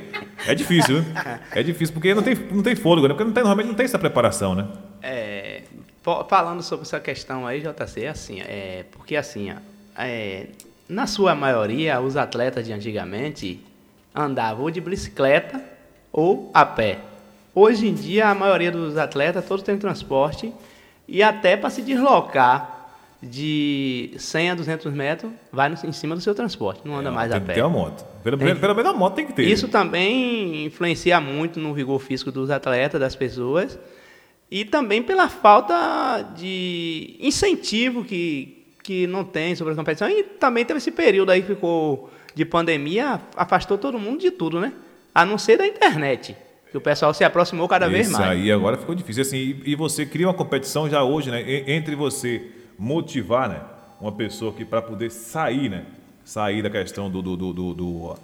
[0.47, 1.13] é difícil, viu?
[1.53, 3.15] É difícil, porque não tem, não tem fôlego, né?
[3.15, 4.67] Porque não tem, normalmente não tem essa preparação, né?
[5.03, 5.63] É,
[6.29, 9.53] falando sobre essa questão aí, JC, é assim, é, porque assim,
[9.97, 10.47] é,
[10.89, 13.61] na sua maioria, os atletas de antigamente
[14.19, 15.63] andava ou de bicicleta
[16.13, 16.99] ou a pé.
[17.55, 20.53] Hoje em dia, a maioria dos atletas, todos têm transporte
[21.07, 22.77] e até para se deslocar
[23.21, 27.33] de 100 a 200 metros, vai em cima do seu transporte, não anda é, mais
[27.33, 27.39] a pé.
[27.39, 28.05] Tem que ter uma moto.
[28.23, 29.43] Pelo, tem, pelo menos a moto tem que ter.
[29.43, 33.79] Isso também influencia muito no vigor físico dos atletas, das pessoas,
[34.51, 40.09] e também pela falta de incentivo que, que não tem sobre a competição.
[40.09, 44.61] E também teve esse período aí que ficou de pandemia afastou todo mundo de tudo,
[44.61, 44.73] né?
[45.15, 46.37] A não ser da internet.
[46.71, 48.25] Que o pessoal se aproximou cada Isso vez mais.
[48.25, 49.23] Isso aí agora ficou difícil.
[49.23, 51.43] Assim, e, você cria uma competição já hoje, né?
[51.67, 52.47] Entre você
[52.79, 53.61] motivar, né?
[54.01, 55.87] Uma pessoa que para poder sair, né?
[56.25, 58.17] Sair da questão do, do, do, do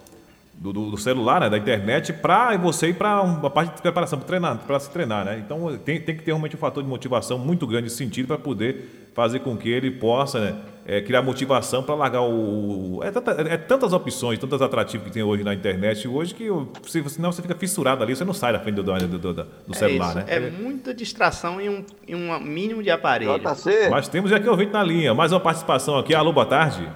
[0.57, 4.27] do, do, celular, né, da internet, para você ir para uma parte de preparação, para
[4.27, 5.41] treinar, para se treinar, né?
[5.45, 8.37] Então tem, tem que ter realmente um fator de motivação muito grande nesse sentido para
[8.37, 12.99] poder fazer com que ele possa né, é, criar motivação para largar o.
[13.03, 16.47] É, tanta, é, tantas opções, tantos atrativos que tem hoje na internet hoje que
[16.83, 19.47] se, senão você fica fissurado ali, você não sai da frente do, do, do, do
[19.71, 20.25] é celular, isso, né?
[20.27, 23.39] É, muita distração em um, em um mínimo de aparelho.
[23.39, 23.89] JC.
[23.89, 26.13] Mas temos aqui ouvinte na linha, mais uma participação aqui.
[26.13, 26.87] Alô, boa tarde.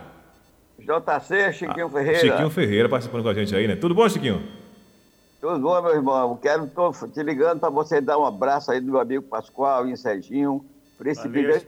[0.77, 2.19] JC, Chiquinho ah, Ferreira.
[2.19, 3.75] Chiquinho Ferreira participando com a gente aí, né?
[3.75, 4.43] Tudo bom, Chiquinho?
[5.41, 6.37] Tudo bom, meu irmão.
[6.39, 9.97] Quero, tô te ligando para você dar um abraço aí do meu amigo Pascoal e
[9.97, 10.63] Serginho,
[10.97, 11.65] por esse brilhante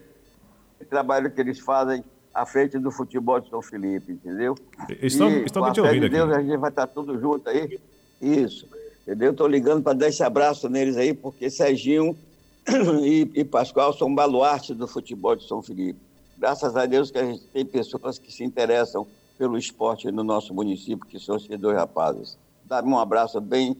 [0.85, 4.55] trabalho que eles fazem à frente do futebol de São Felipe, entendeu?
[5.01, 6.39] Estão, e, estão me te ouvindo de Deus, aqui.
[6.39, 7.79] a gente vai estar tudo junto aí.
[8.21, 8.67] Isso.
[9.01, 9.31] Entendeu?
[9.31, 12.15] Estou ligando para dar esse abraço neles aí, porque Serginho
[13.03, 15.99] e, e Pascoal são baluarte do futebol de São Felipe
[16.41, 19.05] graças a Deus que a gente tem pessoas que se interessam
[19.37, 22.35] pelo esporte no nosso município, que são esses dois rapazes.
[22.65, 23.77] Dá um abraço bem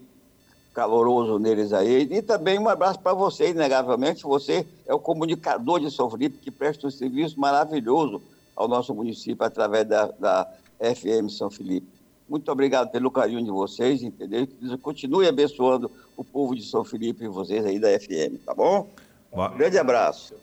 [0.73, 2.07] caloroso neles aí.
[2.10, 4.23] E também um abraço para você, inegavelmente.
[4.23, 8.21] Você é o comunicador de São Felipe, que presta um serviço maravilhoso
[8.55, 10.47] ao nosso município através da, da
[10.79, 11.88] FM São Felipe.
[12.27, 14.47] Muito obrigado pelo carinho de vocês, entendeu?
[14.81, 18.88] Continue abençoando o povo de São Felipe e vocês aí da FM, tá bom?
[19.34, 20.34] Um grande abraço.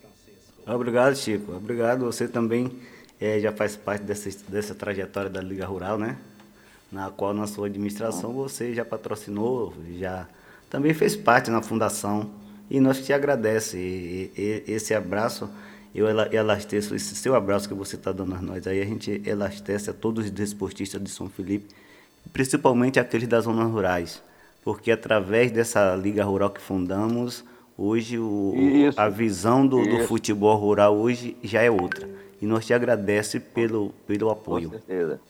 [0.67, 1.53] Obrigado, Chico.
[1.53, 2.05] Obrigado.
[2.05, 2.71] Você também
[3.19, 6.19] é, já faz parte dessa, dessa trajetória da Liga Rural, né?
[6.91, 10.27] Na qual na sua administração você já patrocinou, já
[10.71, 12.31] também fez parte na fundação.
[12.71, 13.85] E nós te agradecemos.
[13.85, 15.49] E, e, esse abraço,
[15.95, 19.91] eu elasteço, esse seu abraço que você está dando a nós aí, a gente elastece
[19.91, 21.75] a todos os desportistas de São Felipe,
[22.33, 24.23] principalmente aqueles das zonas rurais.
[24.65, 27.45] Porque através dessa Liga Rural que fundamos,
[27.81, 28.55] Hoje o,
[28.97, 32.09] a visão do, do, futebol rural hoje já é outra.
[32.43, 34.71] E nós te agradecemos pelo, pelo apoio.
[34.71, 35.21] Com certeza.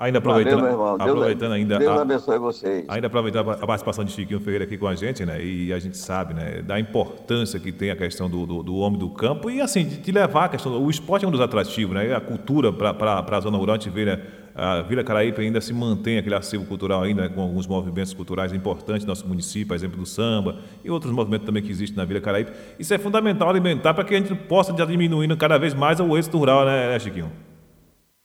[0.00, 0.64] Ainda aproveitando,
[0.98, 1.78] aproveitando ainda.
[1.78, 2.86] Deus abençoe vocês.
[2.88, 5.44] Ainda aproveitando a participação de Chiquinho Ferreira aqui com a gente, né?
[5.44, 6.62] E a gente sabe, né?
[6.62, 9.98] Da importância que tem a questão do, do, do homem do campo e, assim, de,
[9.98, 10.82] de, levar a questão.
[10.82, 12.16] O esporte é um dos atrativos, né?
[12.16, 14.22] A cultura para a zona rural, a gente vê, né?
[14.54, 19.04] A Vila Caraípe ainda se mantém aquele acervo cultural ainda, com alguns movimentos culturais importantes
[19.04, 22.52] no nosso município, exemplo do samba e outros movimentos também que existem na Vila Caraípe.
[22.78, 26.16] Isso é fundamental alimentar para que a gente possa já diminuindo cada vez mais o
[26.16, 27.49] êxito rural, né, né, Chiquinho?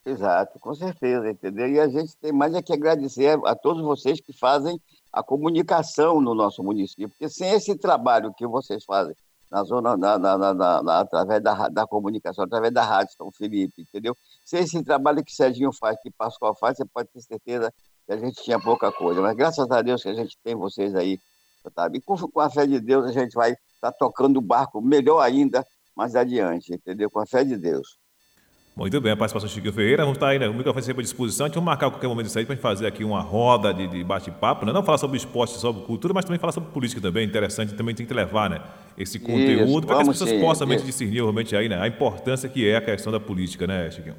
[0.06, 1.66] Exato, com certeza, entendeu?
[1.68, 4.80] E a gente tem mais é que agradecer a todos vocês que fazem
[5.12, 9.16] a comunicação no nosso município, porque sem esse trabalho que vocês fazem
[9.50, 14.16] na zona, na, na, na, através da, da comunicação, através da rádio São Felipe, entendeu?
[14.44, 17.74] Se esse trabalho que Serginho faz, que Pascoal faz, você pode ter certeza
[18.06, 19.20] que a gente tinha pouca coisa.
[19.20, 21.18] Mas graças a Deus que a gente tem vocês aí,
[21.74, 21.98] sabe?
[21.98, 24.80] E com, com a fé de Deus a gente vai estar tá tocando o barco
[24.80, 25.66] melhor ainda
[25.96, 27.10] mais adiante, entendeu?
[27.10, 27.98] Com a fé de Deus.
[28.78, 30.02] Muito bem, a participação do Chiquinho Ferreira.
[30.02, 30.46] Vamos estar aí, né?
[30.46, 31.46] O microfone sempre à disposição.
[31.46, 33.72] A gente vai marcar qualquer momento disso aí para a gente fazer aqui uma roda
[33.72, 34.72] de, de bate-papo, né?
[34.72, 37.26] Não falar sobre esporte, sobre cultura, mas também falar sobre política também.
[37.26, 38.60] Interessante, também tem que levar, né?
[38.98, 41.80] Esse conteúdo para que as pessoas sim, possam realmente discernir realmente aí, né?
[41.80, 44.14] A importância que é a questão da política, né, Chiquinho?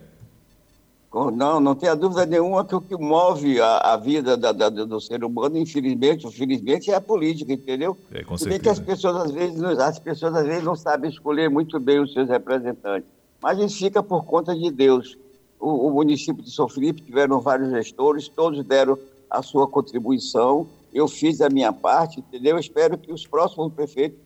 [1.14, 5.00] Não, não tenha dúvida nenhuma que o que move a, a vida da, da, do
[5.00, 7.96] ser humano, infelizmente, infelizmente, é a política, entendeu?
[8.12, 8.62] É, com certeza.
[8.64, 12.12] que as pessoas às vezes, as pessoas às vezes não sabem escolher muito bem os
[12.12, 13.17] seus representantes.
[13.42, 15.18] Mas isso fica por conta de Deus.
[15.60, 18.98] O, o município de São Felipe tiveram vários gestores, todos deram
[19.30, 20.68] a sua contribuição.
[20.94, 22.56] Eu fiz a minha parte, entendeu?
[22.56, 24.20] Eu espero que os próximos prefeitos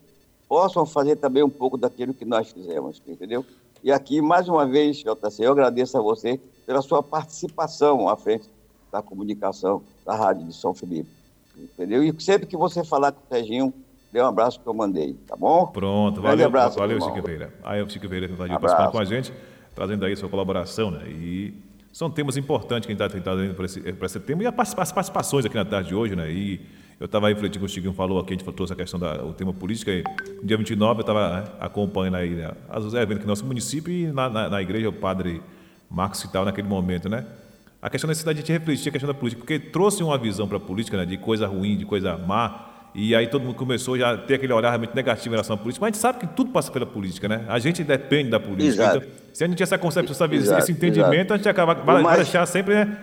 [0.47, 3.45] possam fazer também um pouco daquilo que nós fizemos, entendeu?
[3.84, 8.49] E aqui, mais uma vez, JC, eu agradeço a você pela sua participação à frente
[8.91, 11.09] da comunicação da Rádio de São Felipe,
[11.57, 12.03] entendeu?
[12.03, 13.74] E sempre que você falar com o Serginho,
[14.12, 15.68] dê um abraço que eu mandei, tá bom?
[15.68, 17.53] Pronto, um valeu, abraço, valeu, Chico Veira.
[17.64, 19.34] Aí o Chico Veira está participando com a gente,
[19.74, 21.07] trazendo aí sua colaboração, né?
[21.07, 21.53] E
[21.91, 25.45] são temas importantes que a gente está trazendo para esse, esse tema e as participações
[25.45, 26.32] aqui na tarde de hoje, né?
[26.32, 26.62] E
[26.99, 29.51] eu estava refletindo com o Chiquinho falou aqui, a gente trouxe a questão do tema
[29.51, 30.03] política e
[30.39, 33.91] no dia 29 eu estava né, acompanhando aí né, os eventos aqui no nosso município
[33.91, 35.41] e na, na, na igreja o padre
[35.89, 37.26] Marcos citava naquele momento, né?
[37.82, 40.57] A questão da necessidade de refletir a questão da política, porque trouxe uma visão para
[40.57, 44.13] a política né, de coisa ruim, de coisa má, e aí todo mundo começou já
[44.13, 45.85] a ter aquele olhar realmente negativo em relação à política.
[45.85, 47.45] Mas a gente sabe que tudo passa pela política, né?
[47.47, 48.97] A gente depende da política.
[48.97, 51.33] Então, se a gente tinha essa concepção, visão, esse entendimento, exato.
[51.33, 52.97] a gente acaba, vai, vai deixar sempre né,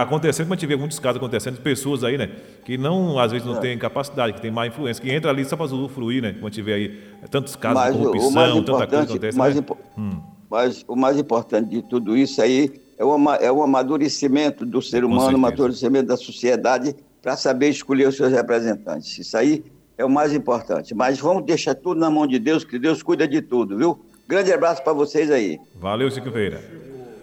[0.00, 2.30] acontecendo, como a gente vê muitos casos acontecendo, pessoas aí, né?
[2.62, 5.56] Que não, às vezes, não têm capacidade, que têm má influência, que entra ali só
[5.56, 6.34] para usufruir, né?
[6.34, 9.38] Como a gente vê aí, tantos casos mas, de corrupção, tanta coisa acontece.
[9.38, 9.62] Mais né?
[9.96, 10.20] hum.
[10.50, 15.02] Mas o mais importante de tudo isso aí é o, é o amadurecimento do ser
[15.04, 19.16] humano, o amadurecimento da sociedade para saber escolher os seus representantes.
[19.16, 19.64] Isso aí
[19.96, 20.94] é o mais importante.
[20.94, 24.04] Mas vamos deixar tudo na mão de Deus, que Deus cuida de tudo, viu?
[24.26, 25.60] Grande abraço para vocês aí.
[25.76, 26.60] Valeu, Silveira.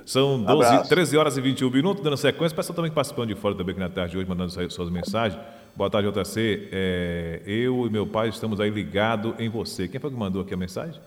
[0.06, 2.56] São 12, 13 horas e 21 minutos, dando sequência.
[2.56, 5.39] Pessoal também participando de fora também aqui na tarde de hoje, mandando suas mensagens.
[5.76, 6.70] Boa tarde, JC.
[6.72, 9.88] É, eu e meu pai estamos aí ligados em você.
[9.88, 11.00] Quem foi que mandou aqui a mensagem?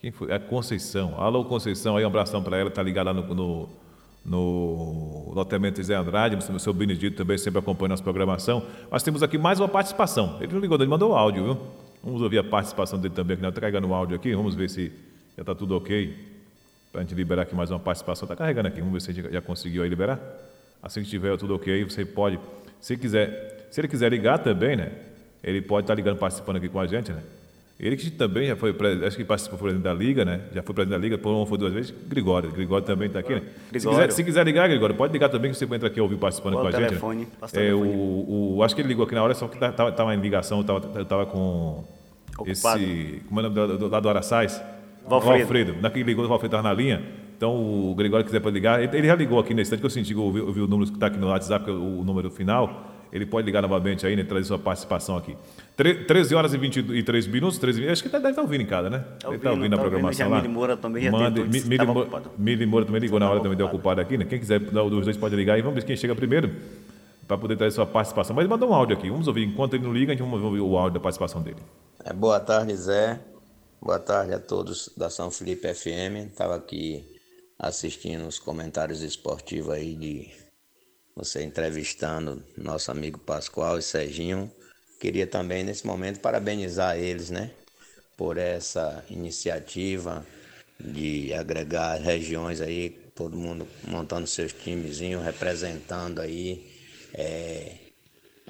[0.00, 0.32] Quem foi?
[0.32, 1.14] É Conceição.
[1.20, 3.68] Alô, Conceição, aí um abração para ela, está ligada lá no, no,
[4.28, 8.62] no loteamento Zé Andrade, o seu Benedito também sempre acompanha nossa programação.
[8.90, 10.36] Mas temos aqui mais uma participação.
[10.40, 11.58] Ele não ligou, ele mandou áudio, viu?
[12.04, 14.68] Vamos ouvir a participação dele também, que nós está carregando o áudio aqui, vamos ver
[14.68, 14.92] se
[15.36, 16.14] já está tudo ok.
[16.92, 18.26] Para a gente liberar aqui mais uma participação.
[18.26, 20.20] Está carregando aqui, vamos ver se a gente já conseguiu aí liberar.
[20.82, 22.38] Assim que tiver tudo ok, você pode,
[22.80, 24.92] se quiser, se ele quiser ligar também, né?
[25.42, 27.22] Ele pode estar tá ligando, participando aqui com a gente, né?
[27.80, 28.74] Ele que também já foi,
[29.06, 30.40] acho que participou presidente da Liga, né?
[30.52, 31.94] Já foi presidente da Liga, por uma foi duas vezes.
[32.08, 33.42] Grigório, Grigório também está aqui, né?
[33.72, 36.54] Se quiser, se quiser, ligar, Grigório, pode ligar também, que você entra aqui ouvir participando
[36.54, 37.56] Qual com a telefone, gente.
[37.56, 37.68] Né?
[37.68, 40.64] É, o, o, acho que ele ligou aqui na hora, só que estava em ligação,
[40.66, 41.84] eu estava com
[42.36, 42.82] Ocupado.
[42.82, 43.22] esse.
[43.28, 44.60] Como é o nome do, lá do Araçais?
[45.06, 45.38] Valfredo.
[45.38, 45.76] Valfredo.
[45.80, 47.00] Naquele ligou, o Valfredo estava na linha.
[47.36, 50.12] Então, o Gregório quiser para ligar, ele, já ligou aqui nesse instante, que eu senti
[50.12, 52.97] que eu ouvi, ouvi o número que está aqui no WhatsApp, o, o número final.
[53.12, 55.36] Ele pode ligar novamente aí, né, trazer sua participação aqui.
[55.76, 58.98] 13 horas e 23 minutos, 13 acho que deve estar ouvindo em casa, né?
[58.98, 60.42] Tá ouvindo, ele está ouvindo tá a programação ouvindo, lá.
[60.42, 63.66] Mili Moura também já Mande, tentou, Mili, Mili Moura também ligou na hora também, deu
[63.66, 64.24] ocupado aqui, né?
[64.24, 66.50] Quem quiser, os dois pode ligar aí, vamos ver quem chega primeiro
[67.28, 68.34] para poder trazer sua participação.
[68.34, 69.44] Mas mandou um áudio aqui, vamos ouvir.
[69.44, 71.58] Enquanto ele não liga, a gente vai ouvir o áudio da participação dele.
[72.02, 73.20] É, boa tarde, Zé.
[73.80, 76.30] Boa tarde a todos da São Felipe FM.
[76.30, 77.04] Estava aqui
[77.58, 80.30] assistindo os comentários esportivos aí de
[81.18, 84.48] você entrevistando nosso amigo Pascoal e Serginho.
[85.00, 87.50] Queria também, nesse momento, parabenizar eles, né?
[88.16, 90.24] Por essa iniciativa
[90.78, 96.70] de agregar regiões aí, todo mundo montando seus timezinhos, representando aí
[97.12, 97.72] é,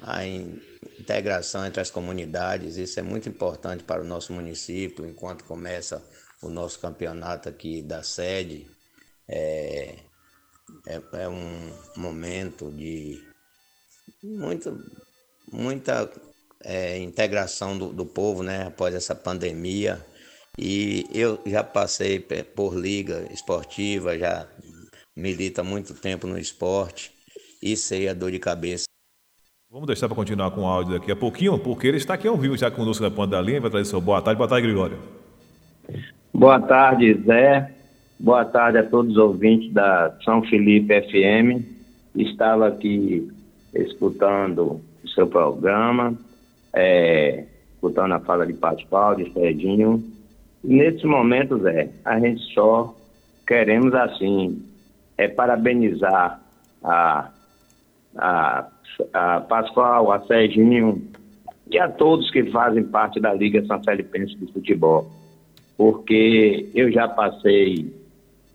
[0.03, 2.77] a integração entre as comunidades.
[2.77, 6.03] Isso é muito importante para o nosso município, enquanto começa
[6.39, 8.67] o nosso campeonato aqui da sede.
[9.27, 9.95] É,
[10.87, 13.21] é, é um momento de
[14.23, 14.75] muita,
[15.51, 16.09] muita
[16.63, 18.67] é, integração do, do povo, né?
[18.67, 20.03] Após essa pandemia.
[20.57, 24.47] E eu já passei por liga esportiva, já
[25.15, 27.11] milito há muito tempo no esporte
[27.61, 28.85] e sei a dor de cabeça.
[29.71, 32.35] Vamos deixar para continuar com o áudio daqui a pouquinho, porque ele está aqui ao
[32.35, 34.37] vivo já conosco na ponta da linha, vai trazer seu boa tarde.
[34.37, 34.97] Boa tarde, Gregório.
[36.33, 37.78] Boa tarde, Zé.
[38.21, 41.63] Boa tarde a todos os ouvintes da São Felipe FM.
[42.13, 43.25] Estava aqui
[43.73, 46.13] escutando o seu programa,
[46.73, 47.45] é,
[47.75, 50.03] escutando a fala de Pascoal, de Serginho.
[50.61, 52.93] Nesse momento, Zé, a gente só
[53.47, 54.65] queremos, assim,
[55.17, 56.41] é parabenizar
[56.83, 57.29] a,
[58.17, 58.67] a,
[59.13, 61.01] a Pascoal, a Serginho
[61.71, 65.09] e a todos que fazem parte da Liga São Felipense de Futebol.
[65.77, 67.97] Porque eu já passei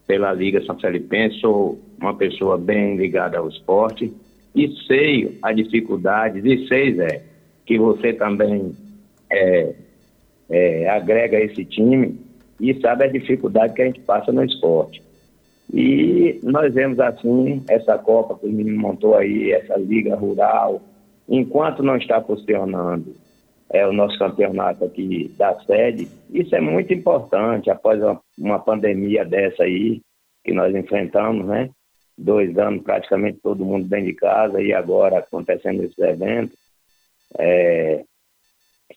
[0.06, 4.12] pela Liga São Felipense, sou uma pessoa bem ligada ao esporte
[4.54, 7.22] e sei a dificuldade, e sei, Zé,
[7.66, 8.72] que você também
[9.30, 9.74] é,
[10.48, 12.18] é, agrega esse time
[12.60, 15.02] e sabe a dificuldade que a gente passa no esporte.
[15.72, 20.80] E nós vemos assim essa Copa que o menino montou aí, essa Liga Rural,
[21.28, 23.14] enquanto não está funcionando
[23.70, 26.08] é o nosso campeonato aqui da sede.
[26.30, 28.00] Isso é muito importante após
[28.38, 30.00] uma, pandemia dessa aí
[30.44, 31.70] que nós enfrentamos, né?
[32.16, 36.56] Dois anos praticamente todo mundo dentro de casa e agora acontecendo esses eventos.
[37.36, 38.04] É,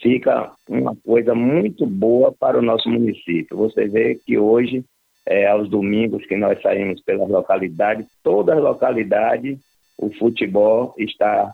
[0.02, 3.58] fica uma coisa muito boa para o nosso município.
[3.58, 4.84] Você vê que hoje,
[5.26, 9.58] é, aos domingos que nós saímos pelas localidades, todas as localidades,
[9.98, 11.54] o futebol está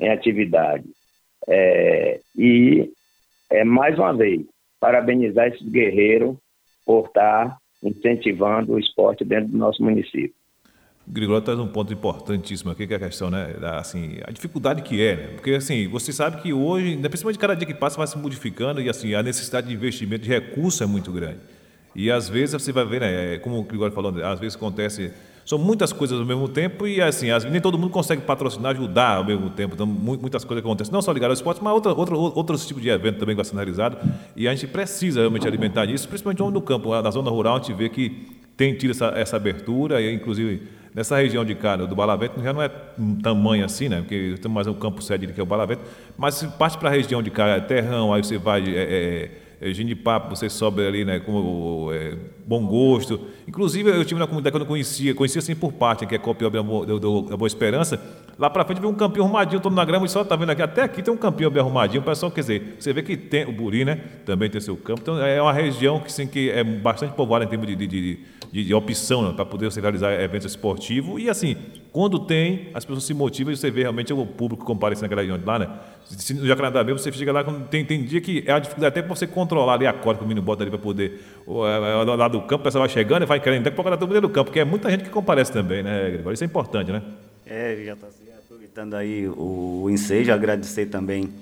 [0.00, 0.84] em atividade.
[1.48, 2.90] É, e,
[3.50, 4.42] é, mais uma vez,
[4.80, 6.36] parabenizar esses guerreiros
[6.84, 10.34] por estar incentivando o esporte dentro do nosso município.
[11.06, 14.80] Grigório traz um ponto importantíssimo aqui, que é a questão, né, da, assim, a dificuldade
[14.82, 15.26] que é, né?
[15.34, 18.88] Porque, assim, você sabe que hoje, principalmente cada dia que passa, vai se modificando e,
[18.88, 21.40] assim, a necessidade de investimento, de recurso é muito grande.
[21.94, 25.12] E, às vezes, você vai ver, né, é, como o Grigório falou, às vezes acontece,
[25.44, 29.18] são muitas coisas ao mesmo tempo e, assim, as, nem todo mundo consegue patrocinar, ajudar
[29.18, 29.74] ao mesmo tempo.
[29.74, 33.18] Então, muitas coisas acontecem, não só ligadas ao esporte, mas outra, outros tipos de evento
[33.18, 33.98] também que vai ser realizado.
[34.34, 37.72] E a gente precisa realmente alimentar isso, principalmente no campo, na zona rural, a gente
[37.74, 40.62] vê que tem tido essa, essa abertura, e, inclusive
[40.94, 43.98] Nessa região de cá, do Balavento, já não é um tamanho assim, né?
[43.98, 45.82] Porque temos mais um campo sede que é o Balavento.
[46.16, 48.62] Mas se parte para a região de cá, é Terrão, aí você vai.
[48.62, 49.30] É, é,
[49.64, 53.18] é Ginipapo, você sobe ali, né, com é, Bom Gosto.
[53.48, 56.18] Inclusive, eu tive na comunidade que eu não conhecia, conhecia assim por parte, que é
[56.18, 57.98] Copió da Boa Esperança.
[58.38, 60.60] Lá para frente veio um campinho arrumadinho, todo na grama, e só tá vendo aqui,
[60.60, 62.02] até aqui tem um campinho bem arrumadinho.
[62.02, 64.00] O pessoal, quer dizer, você vê que tem o Buri, né?
[64.26, 65.00] Também tem seu campo.
[65.00, 68.18] Então, é uma região que, sim, que é bastante povoada em termos de, de, de
[68.54, 71.20] de, de opção né, para poder você realizar eventos esportivos.
[71.20, 71.56] E assim,
[71.94, 75.40] quando tem, as pessoas se motivam e você vê realmente o público comparecendo naquela região
[75.46, 75.70] lá, né?
[76.04, 79.00] Se no Jacarandá mesmo, você chega lá, tem, tem dia que é a dificuldade até
[79.00, 81.22] para você controlar ali a corda que o menino bota ali para poder.
[81.46, 84.08] É, é, lá do campo, o pessoal vai chegando e vai querendo, tem que todo
[84.08, 86.34] mundo no campo, porque é muita gente que comparece também, né, Gregório?
[86.34, 87.00] Isso é importante, né?
[87.46, 88.08] É, já está
[88.44, 91.32] aproveitando aí o ensejo, agradecer também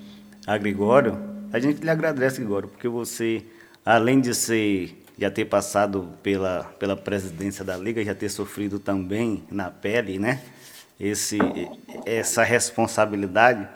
[0.45, 1.17] a Gregório.
[1.51, 3.41] A gente lhe agradece, Gregório, porque você,
[3.83, 9.43] além de ser já ter passado pela, pela presidência da Liga, já ter sofrido também
[9.51, 10.41] na pele, né?
[10.99, 11.37] Esse,
[12.05, 13.67] essa responsabilidade.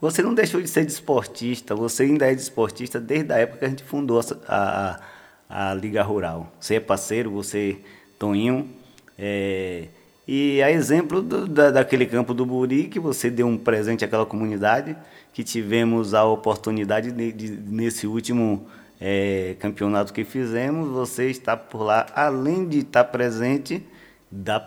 [0.00, 3.68] Você não deixou de ser desportista, você ainda é desportista desde a época que a
[3.68, 5.00] gente fundou a,
[5.48, 6.52] a, a Liga Rural.
[6.60, 7.78] Você é parceiro, você,
[8.18, 8.68] Toninho,
[9.18, 9.88] é,
[10.28, 14.26] e a exemplo do, da, daquele campo do Buri, que você deu um presente àquela
[14.26, 14.96] comunidade,
[15.32, 18.66] que tivemos a oportunidade de, de nesse último
[19.00, 23.82] é, campeonato que fizemos, você está por lá, além de estar presente,
[24.30, 24.64] dar,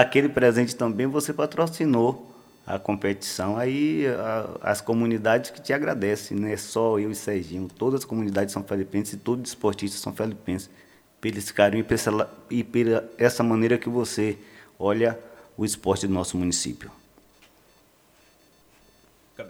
[0.00, 2.30] aquele presente também, você patrocinou
[2.66, 3.56] a competição.
[3.56, 8.04] Aí a, as comunidades que te agradecem, não é só eu e Serginho, todas as
[8.04, 10.68] comunidades são filipenses e todos os esportistas são filipenses,
[11.20, 14.36] pelo esse carinho e pela, e pela essa maneira que você
[14.78, 15.18] olha
[15.56, 16.90] o esporte do nosso município.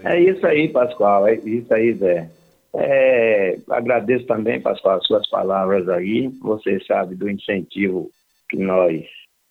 [0.05, 2.31] É isso aí, Pascoal, é isso aí, Zé.
[2.75, 6.29] É, agradeço também, Pascoal, as suas palavras aí.
[6.41, 8.11] Você sabe do incentivo
[8.49, 9.05] que nós,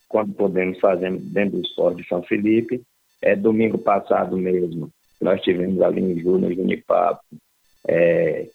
[0.09, 2.82] quando podemos, fazer dentro do esporte de São Felipe.
[3.22, 4.89] É domingo passado mesmo,
[5.22, 7.22] nós tivemos ali em Ju, no Junipapo,
[7.88, 8.47] é,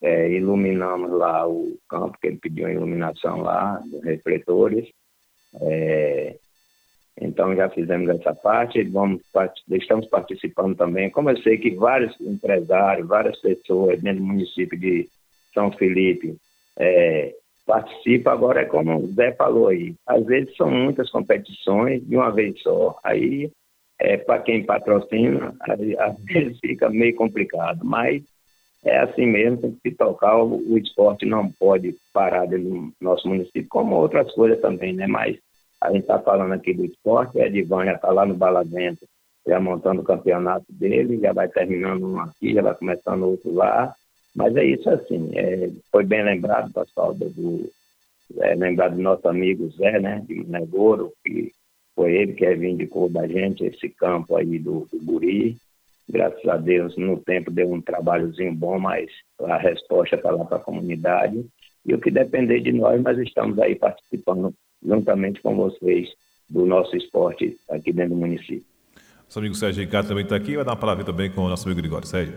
[0.00, 4.88] é, iluminamos lá o campo, que ele pediu a iluminação lá, dos refletores.
[5.60, 6.36] É,
[7.18, 9.20] então já fizemos essa parte, vamos,
[9.70, 11.10] estamos participando também.
[11.10, 15.08] Como eu sei que vários empresários, várias pessoas dentro do município de
[15.52, 16.36] São Felipe
[16.78, 17.34] é,
[17.66, 22.30] participam, agora é como o Zé falou aí, às vezes são muitas competições de uma
[22.30, 22.98] vez só.
[23.04, 23.50] Aí,
[23.98, 28.22] é, para quem patrocina, às vezes fica meio complicado, mas
[28.82, 33.28] é assim mesmo, tem que se tocar, o, o esporte não pode parar do nosso
[33.28, 35.06] município, como outras coisas também, né?
[35.06, 35.36] Mas
[35.80, 39.06] a gente está falando aqui do esporte, o Edivan já está lá no Balavento,
[39.46, 43.94] já montando o campeonato dele, já vai terminando um aqui, já vai começando outro lá.
[44.34, 47.70] Mas é isso assim, é, foi bem lembrado, pessoal, do,
[48.38, 51.52] é, lembrado do nosso amigo Zé, né, de Negoro, que
[51.94, 55.56] foi ele que reivindicou da gente esse campo aí do, do Buri.
[56.08, 59.10] Graças a Deus, no tempo deu um trabalhozinho bom, mas
[59.40, 61.44] a resposta está lá para a comunidade.
[61.84, 64.54] E o que depender de nós, nós estamos aí participando
[64.84, 66.08] juntamente com vocês,
[66.48, 68.64] do nosso esporte aqui dentro do município.
[69.24, 71.64] Nosso amigo Sérgio Ricardo também está aqui, vai dar uma palavra também com o nosso
[71.66, 72.06] amigo Gregório.
[72.06, 72.34] Sérgio.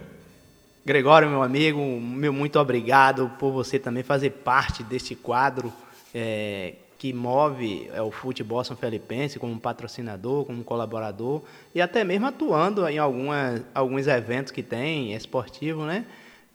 [0.85, 5.73] Gregório, meu amigo, meu muito obrigado por você também fazer parte deste quadro
[6.13, 11.41] é, que move é, o futebol são felipense como patrocinador, como colaborador
[11.73, 16.05] e até mesmo atuando em algumas, alguns eventos que tem esportivo, né?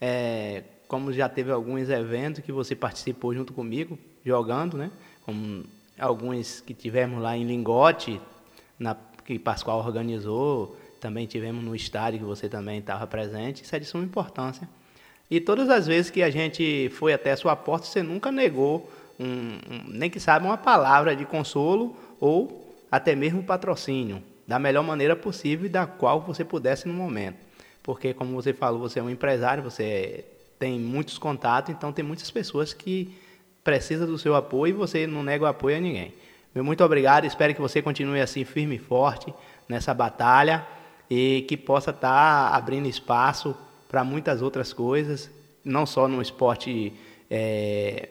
[0.00, 4.90] É, como já teve alguns eventos que você participou junto comigo, jogando, né?
[5.24, 5.64] Como
[5.98, 8.20] alguns que tivemos lá em Lingote,
[8.78, 13.78] na, que Pascoal organizou, também tivemos no estádio que você também estava presente, isso é
[13.78, 14.68] de suma importância.
[15.30, 18.90] E todas as vezes que a gente foi até a sua porta, você nunca negou,
[19.20, 24.82] um, um, nem que sabe, uma palavra de consolo ou até mesmo patrocínio, da melhor
[24.82, 27.36] maneira possível e da qual você pudesse no momento.
[27.82, 30.24] Porque, como você falou, você é um empresário, você
[30.58, 33.14] tem muitos contatos, então tem muitas pessoas que
[33.68, 36.14] precisam do seu apoio e você não nega o apoio a ninguém.
[36.54, 39.30] Meu muito obrigado, espero que você continue assim firme e forte
[39.68, 40.66] nessa batalha
[41.10, 43.54] e que possa estar tá abrindo espaço
[43.86, 45.30] para muitas outras coisas,
[45.62, 46.94] não só no esporte
[47.30, 48.08] é,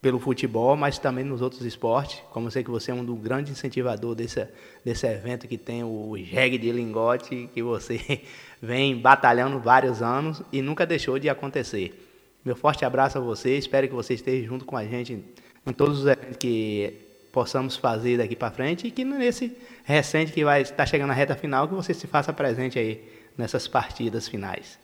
[0.00, 2.22] pelo futebol, mas também nos outros esportes.
[2.30, 4.46] Como eu sei que você é um do grande incentivador desse,
[4.84, 8.22] desse evento que tem o jegue de lingote, que você
[8.62, 12.11] vem batalhando vários anos e nunca deixou de acontecer.
[12.44, 15.24] Meu forte abraço a você, espero que você esteja junto com a gente
[15.66, 16.92] em todos os eventos que
[17.32, 21.34] possamos fazer daqui para frente e que nesse recente que vai estar chegando na reta
[21.34, 23.00] final, que você se faça presente aí
[23.38, 24.78] nessas partidas finais.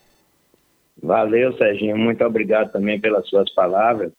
[1.02, 4.12] Valeu, Serginho, muito obrigado também pelas suas palavras.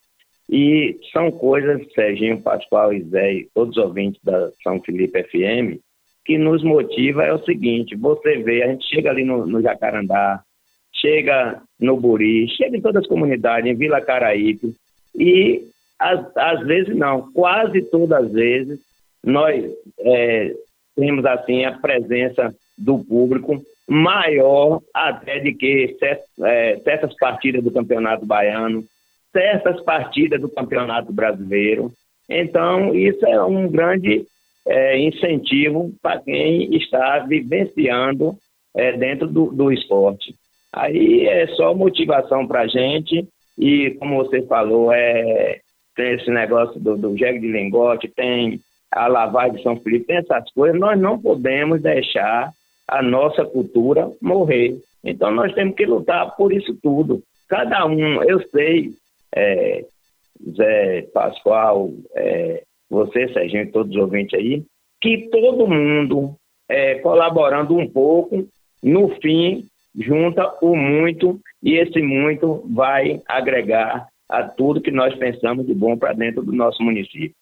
[0.50, 5.80] E são coisas, Serginho, Pascoal e Zé, todos os ouvintes da São Felipe FM,
[6.26, 10.44] que nos motiva é o seguinte: você vê, a gente chega ali no, no Jacarandá,
[11.00, 14.74] chega no Buri, chega em todas as comunidades, em Vila Caraípe,
[15.16, 18.80] e às, às vezes não, quase todas as vezes,
[19.24, 19.64] nós
[20.00, 20.54] é,
[20.96, 25.98] temos assim a presença do público maior até de que
[26.44, 28.84] é, certas partidas do Campeonato Baiano,
[29.34, 31.92] certas partidas do Campeonato Brasileiro.
[32.30, 34.26] Então, isso é um grande
[34.68, 38.38] é, incentivo para quem está vivenciando
[38.76, 40.36] é, dentro do, do esporte.
[40.74, 45.60] Aí é só motivação para gente e, como você falou, é,
[45.96, 48.60] tem esse negócio do, do jegue de lingote, tem
[48.92, 52.52] a lavagem de São Felipe, tem essas coisas, nós não podemos deixar
[52.88, 54.78] a nossa cultura morrer.
[55.04, 57.22] Então nós temos que lutar por isso tudo.
[57.48, 58.92] Cada um, eu sei,
[59.36, 59.86] é,
[60.56, 64.64] Zé Pascoal, é, você, Serginho todos os ouvintes aí,
[65.02, 66.36] que todo mundo
[66.68, 68.48] é, colaborando um pouco,
[68.82, 69.66] no fim,
[69.96, 75.98] junta o muito e esse muito vai agregar a tudo que nós pensamos de bom
[75.98, 77.36] para dentro do nosso município.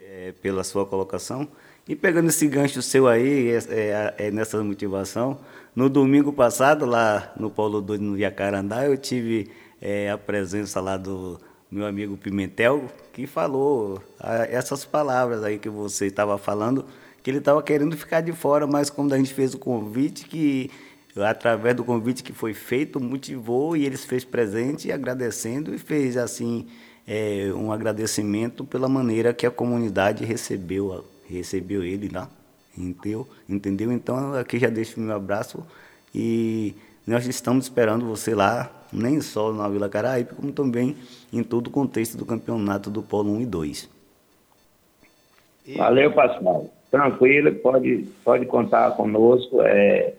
[0.00, 1.46] É, pela sua colocação.
[1.88, 5.38] E pegando esse gancho seu aí, é, é, nessa motivação,
[5.74, 9.50] no domingo passado, lá no Paulo 2, no Jacarandá, eu tive
[9.80, 11.38] é, a presença lá do
[11.70, 16.86] meu amigo Pimentel, que falou a, essas palavras aí que você estava falando,
[17.26, 20.70] que ele estava querendo ficar de fora, mas quando a gente fez o convite, que
[21.16, 26.68] através do convite que foi feito, motivou e eles fez presente, agradecendo e fez assim
[27.04, 32.30] é, um agradecimento pela maneira que a comunidade recebeu, recebeu ele lá.
[32.78, 33.26] Entendeu?
[33.48, 33.90] entendeu?
[33.90, 35.66] Então aqui já deixo meu abraço
[36.14, 40.96] e nós estamos esperando você lá, nem só na Vila Caraíbe, como também
[41.32, 43.90] em todo o contexto do campeonato do Polo 1 e 2.
[45.76, 50.14] Valeu, Pascoal tranquilo, pode, pode contar conosco é,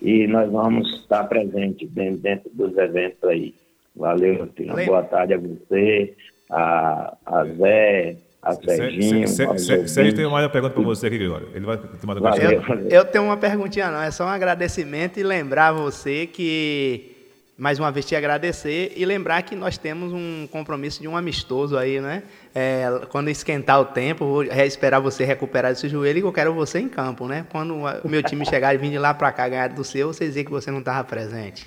[0.00, 3.54] e nós vamos estar presentes dentro, dentro dos eventos aí.
[3.96, 4.74] Valeu, Tina.
[4.84, 6.14] Boa tarde a você,
[6.50, 9.28] a, a Zé, a Serginho.
[9.28, 11.48] Sérgio tem mais uma pergunta para você aqui, Gregório.
[11.54, 12.72] Ele vai ter mais uma pergunta.
[12.72, 14.02] Eu, eu tenho uma perguntinha, não.
[14.02, 17.13] É só um agradecimento e lembrar você que
[17.56, 21.78] mais uma vez te agradecer e lembrar que nós temos um compromisso de um amistoso
[21.78, 22.24] aí, né?
[22.54, 26.80] É, quando esquentar o tempo, vou esperar você recuperar esse joelho e eu quero você
[26.80, 27.46] em campo, né?
[27.50, 30.24] Quando o meu time chegar e vir de lá para cá ganhar do seu, você
[30.24, 31.66] dizer que você não estava presente.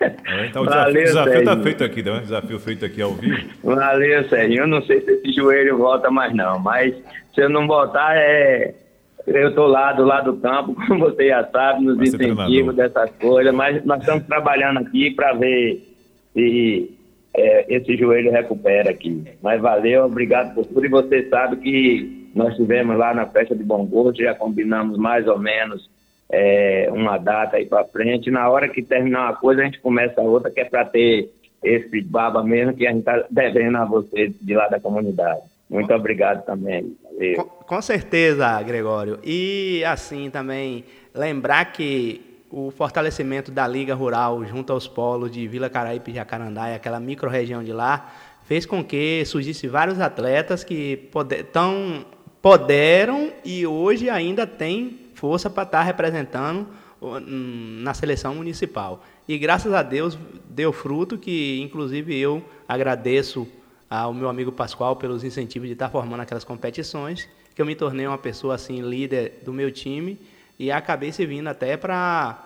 [0.00, 2.20] É, então Valeu, o desafio está feito aqui, né?
[2.20, 3.48] Desafio feito aqui ao vivo.
[3.62, 4.60] Valeu, Sérgio.
[4.60, 6.94] Eu não sei se esse joelho volta mais não, mas
[7.34, 8.74] se eu não voltar, é,
[9.26, 13.54] eu estou lá do lado do campo, como você já sabe, nos incentivos dessas coisas,
[13.54, 15.82] mas nós estamos trabalhando aqui para ver
[16.32, 16.98] se
[17.34, 19.24] é, esse joelho recupera aqui.
[19.42, 20.84] Mas valeu, obrigado por tudo.
[20.84, 25.26] E você sabe que nós tivemos lá na festa de Bom Gosto, já combinamos mais
[25.26, 25.90] ou menos
[26.30, 28.30] é, uma data aí para frente.
[28.30, 31.30] Na hora que terminar uma coisa, a gente começa a outra, que é para ter
[31.62, 35.42] esse baba mesmo que a gente está devendo a você de lá da comunidade.
[35.70, 36.96] Muito obrigado também.
[37.36, 39.18] Com, com, certeza, Gregório.
[39.22, 42.20] E assim também lembrar que
[42.50, 47.64] o fortalecimento da Liga Rural junto aos polos de Vila Caraípe e Jacarandá aquela micro-região
[47.64, 48.12] de lá
[48.44, 52.04] fez com que surgisse vários atletas que poder, tão,
[52.42, 56.66] puderam e hoje ainda têm força para estar representando
[57.80, 59.02] na seleção municipal.
[59.26, 60.18] E graças a Deus
[60.48, 63.46] deu fruto que, inclusive, eu agradeço
[63.94, 68.06] ao meu amigo Pascoal pelos incentivos de estar formando aquelas competições que eu me tornei
[68.06, 70.18] uma pessoa assim líder do meu time
[70.58, 72.42] e acabei servindo até para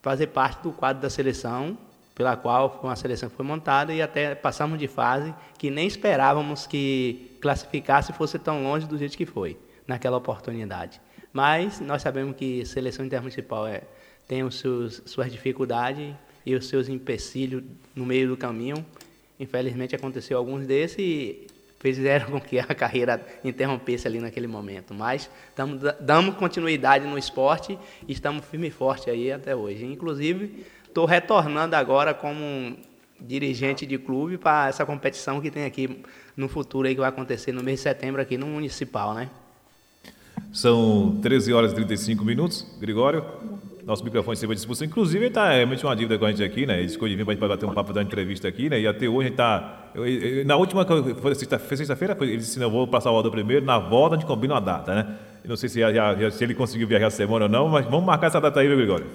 [0.00, 1.76] fazer parte do quadro da seleção,
[2.14, 7.36] pela qual uma seleção foi montada e até passamos de fase que nem esperávamos que
[7.40, 11.00] classificasse fosse tão longe do jeito que foi naquela oportunidade.
[11.32, 13.82] Mas nós sabemos que seleção intermunicipal é,
[14.28, 16.14] tem os seus, suas dificuldades
[16.46, 17.64] e os seus empecilhos
[17.96, 18.86] no meio do caminho.
[19.38, 21.46] Infelizmente aconteceu alguns desses e
[21.78, 24.94] fizeram com que a carreira interrompesse ali naquele momento.
[24.94, 25.30] Mas
[26.00, 29.84] damos continuidade no esporte e estamos firme e forte aí até hoje.
[29.84, 32.76] Inclusive, estou retornando agora como
[33.20, 36.02] dirigente de clube para essa competição que tem aqui
[36.36, 39.28] no futuro aí que vai acontecer no mês de setembro aqui no Municipal, né?
[40.52, 42.66] São 13 horas e 35 minutos.
[42.80, 43.24] Gregório,
[43.88, 44.86] nosso microfone à disposição.
[44.86, 46.78] Inclusive, ele está realmente uma dívida com a gente aqui, né?
[46.78, 48.78] Ele de vir para bater um papo da entrevista aqui, né?
[48.78, 49.90] E até hoje a gente está.
[50.44, 54.18] Na última, foi sexta-feira, ele disse: não, vou passar o Salvador primeiro, na volta a
[54.18, 55.16] gente combina uma data, né?
[55.42, 58.26] Não sei se, já, se ele conseguiu viajar a semana ou não, mas vamos marcar
[58.26, 59.06] essa data aí, Gregório?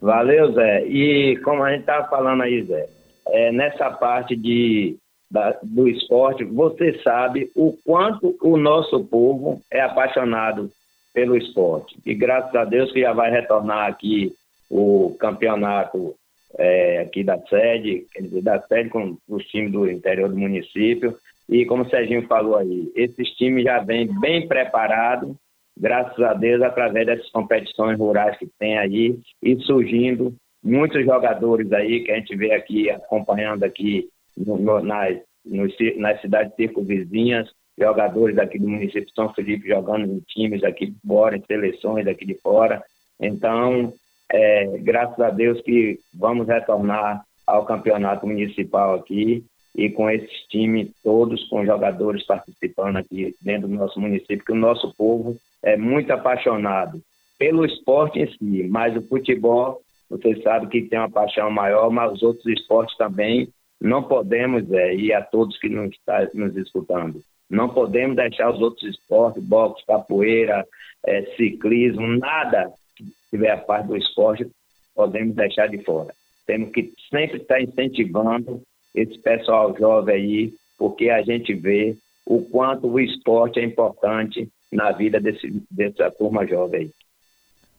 [0.00, 0.86] Valeu, Zé.
[0.86, 2.86] E como a gente estava falando aí, Zé,
[3.26, 4.96] é, nessa parte de,
[5.30, 10.70] da, do esporte, você sabe o quanto o nosso povo é apaixonado
[11.12, 11.98] pelo esporte.
[12.04, 14.34] E graças a Deus que já vai retornar aqui
[14.70, 16.14] o campeonato
[16.56, 21.16] é, aqui da sede, quer dizer, da sede com os times do interior do município.
[21.48, 25.34] E como o Serginho falou aí, esses times já vêm bem preparados,
[25.76, 32.04] graças a Deus, através dessas competições rurais que tem aí, e surgindo muitos jogadores aí
[32.04, 37.48] que a gente vê aqui acompanhando aqui no, no, nas, no, nas cidades circunvizinhas,
[37.78, 42.04] jogadores daqui do município de São Felipe jogando em times aqui de fora, em seleções
[42.04, 42.82] daqui de fora.
[43.20, 43.92] Então,
[44.30, 50.90] é, graças a Deus que vamos retornar ao campeonato municipal aqui e com esses times
[51.02, 56.10] todos, com jogadores participando aqui dentro do nosso município, que o nosso povo é muito
[56.12, 57.00] apaixonado
[57.38, 62.12] pelo esporte em si, mas o futebol, você sabe que tem uma paixão maior, mas
[62.12, 63.48] os outros esportes também
[63.80, 68.60] não podemos, é, e a todos que nos estão nos escutando, não podemos deixar os
[68.60, 70.66] outros esportes, boxe, capoeira,
[71.06, 74.46] é, ciclismo, nada que tiver a parte do esporte,
[74.94, 76.12] podemos deixar de fora.
[76.46, 78.62] Temos que sempre estar incentivando
[78.94, 81.96] esse pessoal jovem aí, porque a gente vê
[82.26, 86.90] o quanto o esporte é importante na vida desse, dessa turma jovem aí.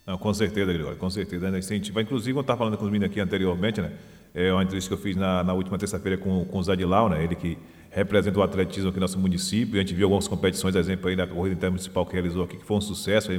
[0.08, 1.52] Não, com certeza, Gregório, com certeza.
[1.52, 1.60] Né?
[1.60, 2.04] Incentivar.
[2.04, 3.92] Inclusive, eu estava falando com os meninos aqui anteriormente, né?
[4.34, 7.24] É uma entrevista que eu fiz na, na última terça-feira com, com o Zadilau, né?
[7.24, 7.58] Ele que
[8.00, 9.76] representa o atletismo aqui no nosso município.
[9.76, 12.78] A gente viu algumas competições, exemplo aí da corrida intermunicipal que realizou aqui, que foi
[12.78, 13.32] um sucesso.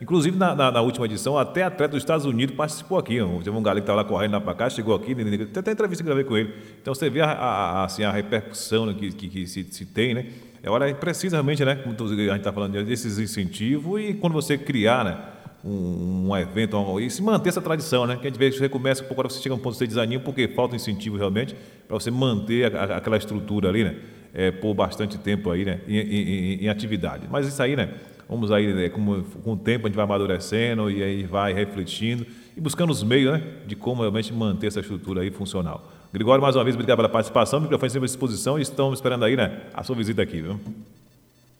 [0.00, 3.18] Inclusive na, na, na, última edição, até atleta dos Estados Unidos participou aqui.
[3.42, 5.16] Teve um galera que estava lá correndo lá para cá, chegou aqui,
[5.50, 6.52] até tem entrevista que gravei com ele.
[6.80, 10.14] Então você vê a, a, assim, a repercussão né, que, que, que se, se, tem,
[10.14, 10.26] né?
[10.62, 11.76] É hora precisa realmente, né?
[11.76, 15.18] Como a gente está falando desses incentivos e quando você criar, né?
[15.64, 18.16] Um, um evento um, e se manter essa tradição, né?
[18.16, 19.86] Que a gente vê que você começa, por você chega a um ponto de você
[19.86, 21.54] desanima porque falta incentivo realmente
[21.86, 23.96] para você manter a, a, aquela estrutura ali, né?
[24.32, 25.80] É, por bastante tempo aí, né?
[25.88, 27.26] Em, em, em, atividade.
[27.30, 27.90] Mas isso aí, né?
[28.28, 28.88] Vamos aí, né?
[28.88, 32.24] com, com o tempo a gente vai amadurecendo e aí vai refletindo
[32.56, 33.42] e buscando os meios, né?
[33.66, 35.90] De como realmente manter essa estrutura aí funcional.
[36.12, 37.58] Gregório, mais uma vez, obrigado pela participação.
[37.58, 39.62] O microfone sempre à disposição e estamos esperando aí, né?
[39.74, 40.58] A sua visita aqui, viu?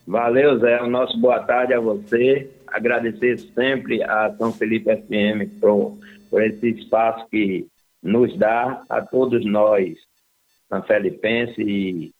[0.07, 0.81] Valeu, Zé.
[0.81, 2.49] O nosso boa tarde a você.
[2.71, 5.97] Agradecer sempre a São Felipe FM por,
[6.29, 7.67] por esse espaço que
[8.01, 9.97] nos dá a todos nós,
[10.69, 12.11] São Felipense e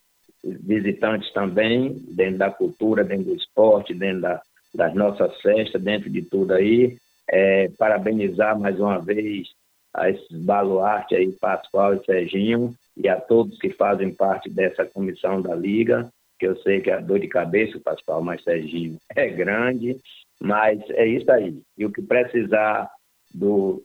[0.44, 4.42] visitantes também, dentro da cultura, dentro do esporte, dentro da,
[4.74, 6.98] das nossas festas, dentro de tudo aí.
[7.30, 9.48] É, parabenizar mais uma vez
[9.94, 15.42] a esses baluartes aí, Pascoal e Serginho, e a todos que fazem parte dessa comissão
[15.42, 19.96] da Liga que eu sei que a dor de cabeça, Pascoal, mas Serginho, é grande,
[20.42, 21.62] mas é isso aí.
[21.78, 22.90] E o que precisar
[23.32, 23.84] do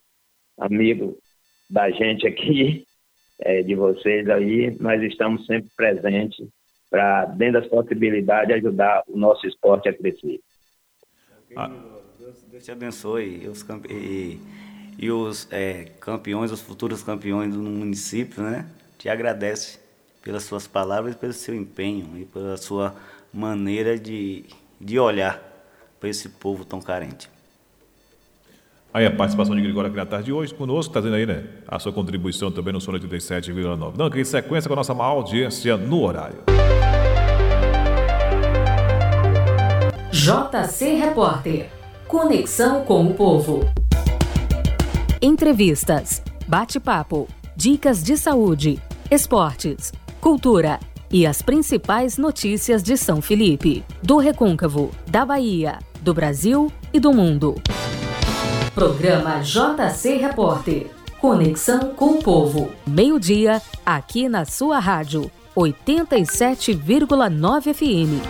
[0.58, 1.18] amigo
[1.68, 2.86] da gente aqui,
[3.38, 6.48] é, de vocês aí, nós estamos sempre presentes
[6.90, 10.40] para, dentro das possibilidades, ajudar o nosso esporte a crescer.
[11.54, 11.70] Ah.
[12.18, 13.42] Deus, te abençoe.
[13.44, 14.40] E os, e,
[14.98, 18.66] e os é, campeões, os futuros campeões do município, né?
[18.98, 19.78] Te agradece
[20.22, 22.96] pelas suas palavras, pelo seu empenho e pela sua
[23.32, 24.46] maneira de,
[24.80, 25.55] de olhar
[25.98, 27.28] para esse povo tão carente.
[28.92, 31.44] Aí a participação de Gregório aqui na tarde de hoje conosco, trazendo aí, né?
[31.68, 33.94] A sua contribuição também no Sono 87,9.
[33.96, 36.38] Não, que sequência com a nossa maior audiência no horário.
[40.10, 41.68] JC Repórter.
[42.08, 43.60] Conexão com o povo.
[45.20, 48.78] Entrevistas, bate-papo, dicas de saúde,
[49.10, 50.80] esportes, cultura,
[51.12, 57.12] e as principais notícias de São Felipe, do Recôncavo, da Bahia, do Brasil e do
[57.12, 57.54] mundo.
[58.74, 60.88] Programa JC Repórter.
[61.20, 62.70] Conexão com o povo.
[62.86, 68.22] Meio-dia, aqui na sua rádio, 87,9 FM.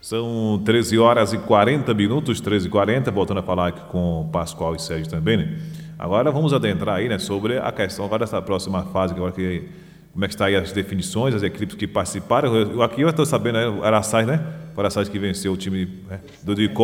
[0.00, 4.74] São 13 horas e 40 minutos, 13 e 40, voltando a falar aqui com Pascoal
[4.74, 5.58] e Sérgio também, né?
[5.98, 9.68] Agora vamos adentrar aí, né, sobre a questão agora dessa próxima fase, agora que
[10.12, 12.54] como é que está aí as definições, as equipes que participaram.
[12.54, 14.44] Eu, aqui eu estou sabendo, né, o Araçás, né?
[14.76, 16.74] O Araçás que venceu o time né, do de né?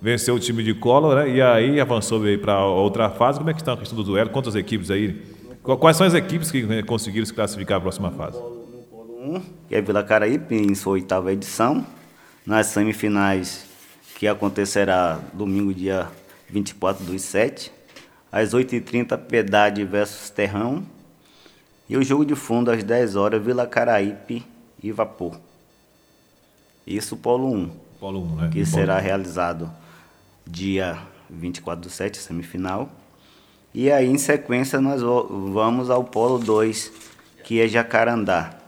[0.00, 1.30] venceu o time de Collor, né?
[1.30, 3.38] E aí avançou para outra fase.
[3.38, 4.30] Como é que está a questão do duelo?
[4.30, 5.22] Quantas equipes aí?
[5.62, 8.38] Quais são as equipes que né, conseguiram se classificar a próxima fase?
[8.38, 11.84] No polo 1, que é Vila Caraípe, em sua oitava edição.
[12.46, 13.66] Nas semifinais,
[14.16, 16.08] que acontecerá domingo, dia
[16.48, 17.72] 24 do 7
[18.30, 20.84] às 8h30, Piedade versus Terrão.
[21.88, 24.44] E o jogo de fundo às 10 horas, Vila Caraípe
[24.82, 25.38] e Vapor.
[26.86, 27.70] Isso Polo 1.
[28.00, 28.50] Polo 1, né?
[28.52, 29.70] Que será realizado
[30.46, 30.98] dia
[31.30, 32.90] 24 do 7, semifinal.
[33.74, 36.92] E aí, em sequência, nós vamos ao Polo 2,
[37.44, 38.58] que é Jacarandá.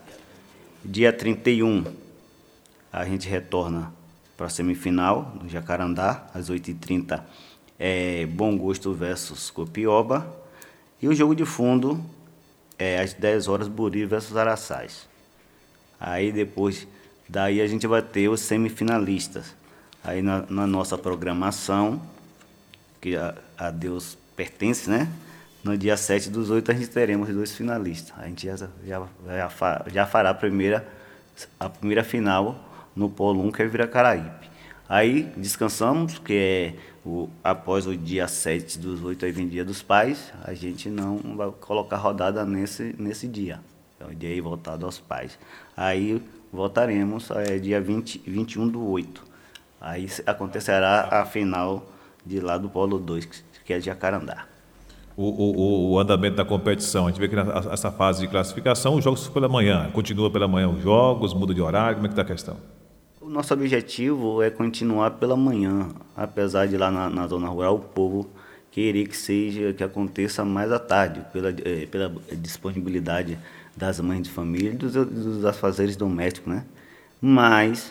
[0.84, 1.84] Dia 31,
[2.92, 3.92] a gente retorna
[4.36, 7.20] para a semifinal do Jacarandá, às 8h30
[7.78, 10.26] é, Bom Gosto versus Copioba.
[11.00, 12.04] E o jogo de fundo
[12.78, 15.08] é às 10 horas Buri versus Araçás.
[15.98, 16.86] Aí depois
[17.28, 19.54] daí a gente vai ter os semifinalistas.
[20.02, 22.00] Aí na, na nossa programação,
[23.00, 25.08] que a, a, Deus pertence, né?
[25.62, 28.16] No dia 7 dos 8 a gente teremos dois finalistas.
[28.16, 28.68] A gente já, já,
[29.26, 30.86] já, já fará a primeira,
[31.58, 32.64] a primeira final
[32.94, 34.47] no Polo 1, que é Viracaraípe.
[34.88, 36.74] Aí descansamos, que é
[37.04, 41.18] o, após o dia 7 dos 8 aí vem dia dos pais, a gente não
[41.36, 43.60] vai colocar rodada nesse, nesse dia.
[44.00, 45.38] É o dia aí voltado aos pais.
[45.76, 49.22] Aí voltaremos é, dia 20, 21 do 8.
[49.80, 51.86] Aí acontecerá a final
[52.24, 54.46] de lá do Polo 2, que é Jacarandá.
[55.16, 59.02] O, o, o, andamento da competição, a gente vê que nessa fase de classificação, os
[59.02, 62.22] jogos pela manhã, continua pela manhã os jogos, muda de horário, como é que está
[62.22, 62.56] a questão?
[63.28, 67.78] O nosso objetivo é continuar pela manhã, apesar de lá na, na zona rural o
[67.78, 68.26] povo
[68.70, 73.38] querer que seja que aconteça mais à tarde, pela, é, pela disponibilidade
[73.76, 76.64] das mães de família e dos, dos afazeres domésticos, né?
[77.20, 77.90] Mas,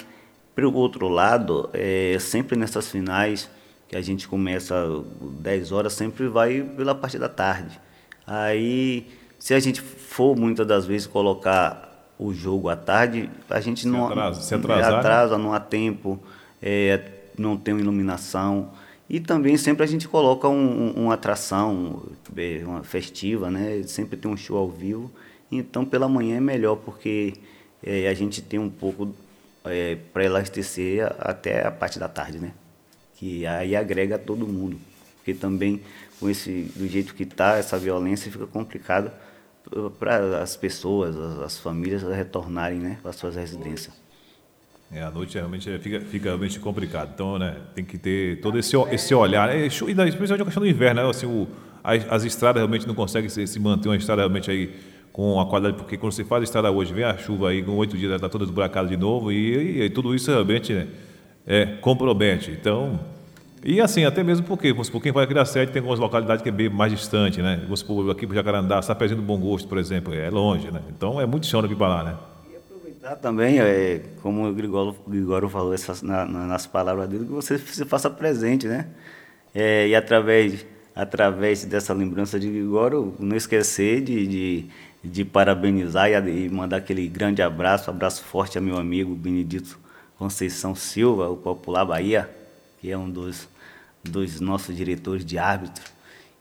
[0.56, 3.48] pelo outro lado, é, sempre nessas finais
[3.88, 4.76] que a gente começa
[5.22, 7.80] 10 horas, sempre vai pela parte da tarde.
[8.26, 9.06] Aí,
[9.38, 11.87] se a gente for muitas das vezes colocar
[12.20, 14.98] o jogo à tarde, a gente se não atrasa, se atrasar, né?
[14.98, 16.20] atrasa, não há tempo,
[16.62, 17.00] é,
[17.38, 18.72] não tem iluminação.
[19.10, 22.04] E também sempre a gente coloca um, uma atração
[22.36, 23.84] é, uma festiva, né?
[23.84, 25.12] Sempre tem um show ao vivo.
[25.52, 27.36] Então pela manhã é melhor porque
[27.82, 29.14] é, a gente tem um pouco
[29.64, 32.52] é, para elastecer até a parte da tarde, né?
[33.16, 34.78] Que aí agrega todo mundo.
[35.18, 35.82] Porque também
[36.20, 39.12] com esse do jeito que está essa violência fica complicado
[40.00, 43.94] para as pessoas, as, as, famílias retornarem né, para suas residências.
[44.92, 47.12] É, a noite realmente fica, fica realmente complicado.
[47.14, 49.50] Então, né, tem que ter todo esse, esse olhar.
[49.50, 51.10] É, especialmente a questão do inverno, né?
[51.10, 51.48] Assim, o,
[51.84, 54.74] as, as, estradas realmente não conseguem se, se, manter uma estrada realmente aí
[55.12, 57.72] com a qualidade, porque quando você faz a estrada hoje, vem a chuva aí, com
[57.74, 60.88] oito dias está toda esburacada de novo, e, e, e, tudo isso realmente né,
[61.46, 62.52] é, compromete.
[62.52, 63.00] Então,
[63.64, 66.50] e assim, até mesmo porque, vamos supor, quem vai criar sede tem algumas localidades que
[66.50, 67.60] é bem mais distante, né?
[67.64, 70.82] Vamos supor, aqui para Jacarandá, Sapezinho do Bom Gosto, por exemplo, é longe, né?
[70.90, 72.16] Então é muito chão daqui para lá, né?
[72.52, 77.32] E aproveitar também, é, como o Grigoro, Grigoro falou essas, na, nas palavras dele, que
[77.32, 78.88] você se faça presente, né?
[79.56, 84.66] É, e através, através dessa lembrança de Grigoro, não esquecer de, de,
[85.04, 89.80] de parabenizar e, e mandar aquele grande abraço, abraço forte a meu amigo Benedito
[90.18, 92.30] Conceição Silva, o Popular Bahia,
[92.80, 93.48] que é um dos,
[94.04, 95.84] dos nossos diretores de árbitro,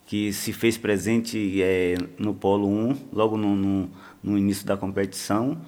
[0.06, 3.90] que se fez presente é, no Polo 1, logo no, no,
[4.22, 5.58] no, início da competição,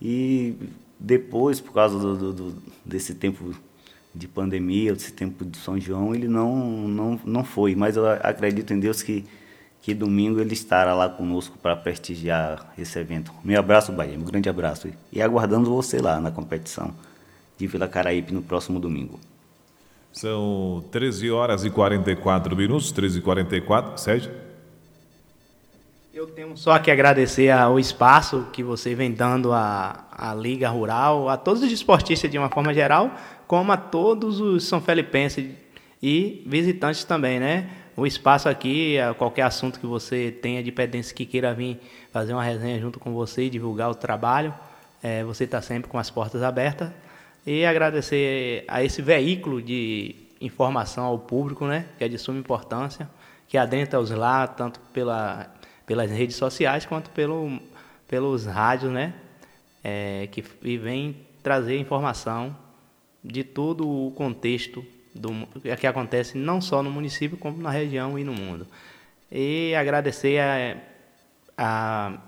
[0.00, 0.54] e
[1.00, 3.54] depois, por causa do, do, desse tempo
[4.14, 7.74] de pandemia, desse tempo de São João, ele não, não, não foi.
[7.74, 9.24] Mas eu acredito em Deus que,
[9.80, 13.32] que domingo ele estará lá conosco para prestigiar esse evento.
[13.44, 14.88] Meu abraço, Bahia, um grande abraço.
[15.12, 16.94] E aguardando você lá na competição
[17.58, 19.18] de Vila Caraípe no próximo domingo.
[20.16, 23.98] São 13 horas e 44 minutos, 13 e 44.
[24.00, 24.32] Sérgio?
[26.14, 31.28] Eu tenho só que agradecer ao espaço que você vem dando à, à Liga Rural,
[31.28, 33.14] a todos os esportistas de uma forma geral,
[33.46, 35.50] como a todos os são felipenses
[36.02, 37.68] e visitantes também, né?
[37.94, 41.78] o espaço aqui, qualquer assunto que você tenha de pedência que queira vir
[42.10, 44.54] fazer uma resenha junto com você e divulgar o trabalho,
[45.02, 46.90] é, você está sempre com as portas abertas.
[47.46, 53.08] E agradecer a esse veículo de informação ao público, né, que é de suma importância,
[53.46, 55.54] que adentra os lá, tanto pela,
[55.86, 57.60] pelas redes sociais quanto pelo,
[58.08, 59.14] pelos rádios, né,
[59.84, 62.56] é, que e vem trazer informação
[63.22, 64.84] de todo o contexto
[65.14, 65.30] do,
[65.78, 68.66] que acontece não só no município, como na região e no mundo.
[69.30, 70.76] E agradecer a,
[71.56, 72.18] a,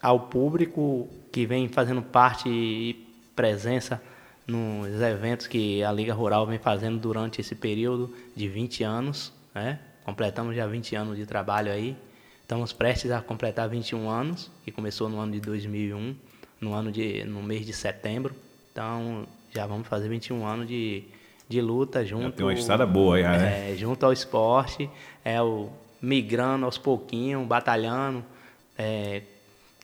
[0.00, 2.94] ao público que vem fazendo parte e
[3.34, 4.00] presença
[4.48, 9.30] nos eventos que a Liga Rural vem fazendo durante esse período de 20 anos.
[9.54, 9.78] Né?
[10.04, 11.94] Completamos já 20 anos de trabalho aí.
[12.40, 16.16] Estamos prestes a completar 21 anos, que começou no ano de 2001,
[16.58, 18.34] no, ano de, no mês de setembro.
[18.72, 21.04] Então, já vamos fazer 21 anos de,
[21.46, 22.32] de luta junto.
[22.32, 23.72] Tem uma estrada boa aí, né?
[23.72, 24.88] É, junto ao esporte,
[25.22, 25.68] é o
[26.00, 28.24] migrando aos pouquinhos, batalhando.
[28.78, 29.20] É,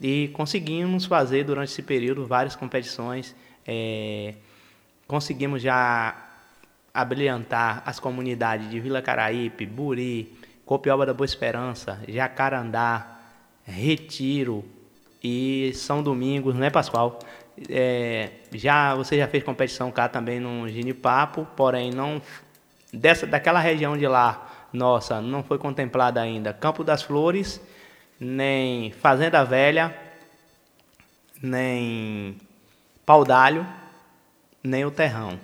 [0.00, 3.36] e conseguimos fazer durante esse período várias competições.
[3.66, 4.34] É,
[5.06, 6.16] conseguimos já
[6.92, 10.32] abrilhantar as comunidades de Vila Caraípe, Buri,
[10.64, 13.18] Copioba da Boa Esperança, Jacarandá,
[13.64, 14.64] Retiro
[15.22, 17.18] e São Domingos, não é Pascoal?
[17.68, 22.20] É, já você já fez competição cá também no Ginipapo, porém não
[22.92, 27.60] dessa daquela região de lá, nossa, não foi contemplada ainda Campo das Flores,
[28.18, 29.96] nem Fazenda Velha,
[31.42, 32.36] nem
[33.06, 33.66] Paudalho,
[34.64, 35.38] nem o Terrão.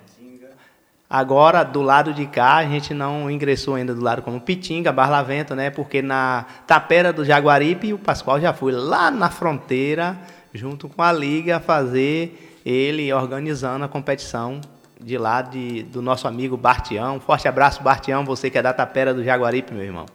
[1.09, 5.53] Agora, do lado de cá, a gente não ingressou ainda do lado como Pitinga, Barlavento,
[5.53, 5.69] né?
[5.69, 10.17] Porque na Tapera do Jaguaripe, o Pascoal já foi lá na fronteira
[10.53, 14.61] junto com a liga, fazer ele organizando a competição
[14.99, 17.19] de lá de, do nosso amigo Bartião.
[17.19, 20.05] Forte abraço, Bartião, você que é da Tapera do Jaguaripe, meu irmão.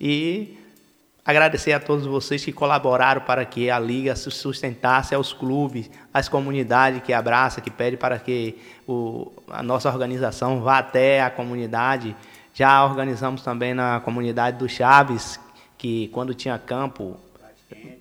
[0.00, 0.58] E
[1.24, 6.28] agradecer a todos vocês que colaboraram para que a liga se sustentasse aos clubes, às
[6.28, 12.16] comunidades que abraça, que pede para que o, a nossa organização vá até a comunidade.
[12.54, 15.38] Já organizamos também na comunidade do Chaves,
[15.78, 17.16] que quando tinha campo,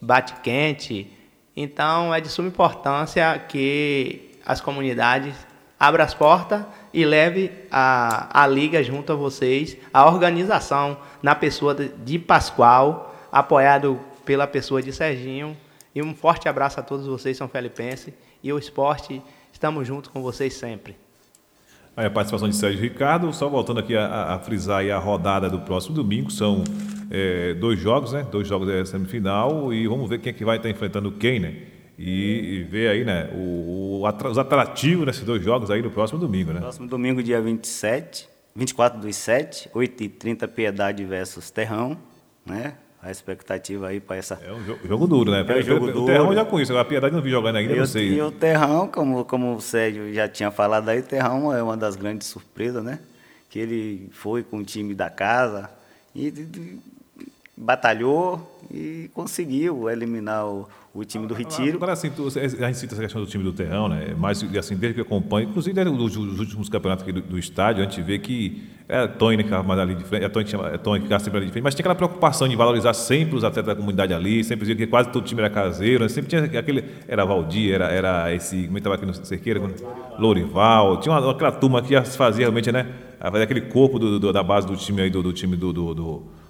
[0.02, 1.16] bate quente,
[1.62, 5.36] então, é de suma importância que as comunidades
[5.78, 6.64] abram as portas
[6.94, 14.00] e leve a, a liga junto a vocês, a organização na pessoa de, Pascoal, apoiado
[14.26, 15.56] pela pessoa de Serginho.
[15.94, 18.14] E um forte abraço a todos vocês, São Felipense.
[18.44, 19.22] E o esporte,
[19.52, 20.96] estamos juntos com vocês sempre.
[21.98, 25.60] Aí a participação de Sérgio Ricardo, só voltando aqui a, a frisar a rodada do
[25.60, 26.64] próximo domingo, são
[27.12, 28.26] é, dois jogos, né?
[28.32, 31.56] Dois jogos da semifinal e vamos ver quem é que vai estar enfrentando quem, né?
[31.98, 36.18] E, e ver aí, né, o, o, os atrativos desses dois jogos aí no próximo
[36.18, 36.62] domingo, né?
[36.62, 41.98] Próximo domingo, dia 27, 24 dos 7, 8h30, Piedade versus Terrão,
[42.46, 42.76] né?
[43.02, 44.38] A expectativa aí para essa.
[44.46, 45.46] É um jogo, jogo, duro, né?
[45.48, 46.06] É um jogo o duro.
[46.06, 48.14] Terrão já conheço, a Piedade não vi jogando ainda, eu, não sei.
[48.14, 51.78] E o Terrão, como, como o Sérgio já tinha falado aí, o Terrão é uma
[51.78, 53.00] das grandes surpresas, né?
[53.50, 55.70] Que ele foi com o time da casa
[56.14, 56.30] e
[57.60, 61.76] batalhou e conseguiu eliminar o, o time do Retiro.
[61.76, 64.16] Agora, assim, tu, a gente cita essa questão do time do Terrão, né?
[64.18, 68.18] Mas, assim, desde que acompanho, inclusive nos últimos campeonatos do, do, estádio, a gente vê
[68.18, 70.78] que é Tony né, que ficava mais ali de frente, é Tony que, chama, é
[70.78, 73.44] Tony que ficava sempre ali de frente, mas tinha aquela preocupação de valorizar sempre os
[73.44, 76.10] atletas da comunidade ali, sempre dizia que quase todo time era caseiro, né?
[76.10, 79.62] sempre tinha aquele, era Valdir, era, era esse, como é estava aqui no Cerqueira,
[80.18, 82.88] Lorival, tinha uma, aquela turma que fazia realmente, né?
[83.20, 85.74] Fazia aquele corpo do, do, da base do time aí, do, do time do,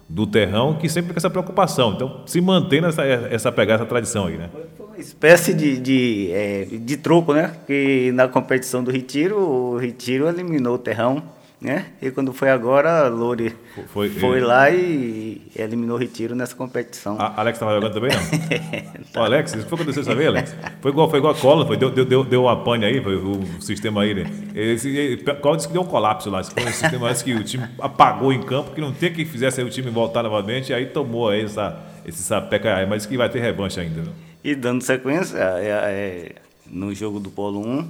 [0.09, 1.93] do terrão que sempre com essa preocupação.
[1.93, 4.49] Então, se mantém essa, essa pegada, essa tradição aí, né?
[4.79, 6.99] Uma espécie de, de, é, de
[7.33, 7.55] né?
[7.67, 11.21] Que na competição do Retiro, o Retiro eliminou o terrão
[11.61, 11.87] né?
[12.01, 13.53] E quando foi agora, Loure
[13.87, 17.17] foi, foi, lá e eliminou o Retiro nessa competição.
[17.19, 19.03] A Alex estava jogando também, não?
[19.11, 19.21] tá.
[19.21, 20.55] Ô, Alex, isso foi acontecer essa vez, Alex?
[20.79, 23.61] Foi igual, foi igual a cola, foi, deu, deu, deu uma pane aí, foi o
[23.61, 24.23] sistema aí, né?
[24.55, 28.41] Esse, qual disse que deu um colapso lá, esse sistema que o time apagou em
[28.41, 32.23] campo, que não tem que fizesse o time voltar novamente, aí tomou aí essa, esse
[32.23, 34.11] sapeca aí, mas que vai ter revanche ainda, né?
[34.41, 36.35] E dando sequência, é, é,
[36.71, 37.87] no jogo do Polo 1,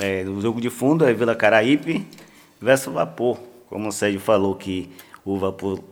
[0.00, 2.04] é, o jogo de fundo é Vila Caraípe,
[2.64, 3.38] versus vapor.
[3.68, 4.90] Como o Sérgio falou que
[5.24, 5.84] o vapor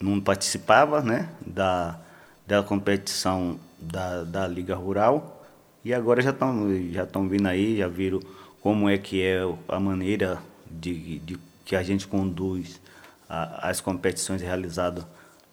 [0.00, 1.98] não participava né, da,
[2.46, 5.44] da competição da, da Liga Rural.
[5.84, 8.20] E agora já estão já vindo aí, já viram
[8.60, 10.38] como é que é a maneira
[10.70, 12.80] de, de que a gente conduz
[13.28, 15.04] a, as competições realizadas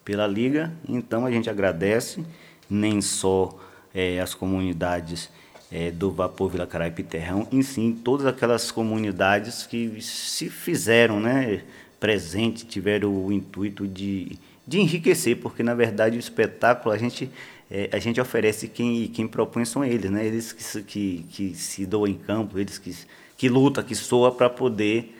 [0.04, 0.72] pela Liga.
[0.88, 2.24] Então a gente agradece
[2.68, 3.58] nem só
[3.92, 5.28] é, as comunidades
[5.70, 11.62] é, do Vapor Vila Caraipe Terrão, em sim todas aquelas comunidades que se fizeram, né,
[12.00, 17.30] presentes, tiveram o intuito de, de enriquecer, porque na verdade o espetáculo a gente,
[17.70, 20.26] é, a gente oferece quem, quem propõe são eles, né?
[20.26, 22.94] eles que, que, que se doam em campo, eles que,
[23.36, 25.14] que lutam, que soam para poder,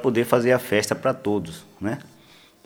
[0.00, 1.64] poder fazer a festa para todos.
[1.80, 1.98] Né?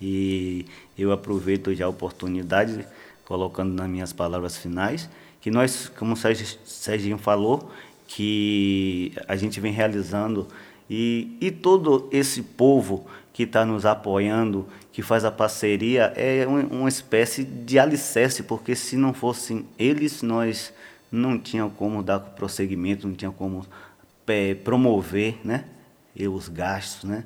[0.00, 0.66] E
[0.96, 2.86] eu aproveito já a oportunidade,
[3.24, 5.08] colocando nas minhas palavras finais,
[5.46, 7.70] que nós, como o Serginho falou,
[8.08, 10.48] que a gente vem realizando
[10.90, 16.88] e, e todo esse povo que está nos apoiando, que faz a parceria, é uma
[16.88, 20.74] espécie de alicerce, porque se não fossem eles, nós
[21.12, 23.64] não tinha como dar prosseguimento, não tinha como
[24.26, 25.64] é, promover né,
[26.16, 27.08] e os gastos.
[27.08, 27.22] Né?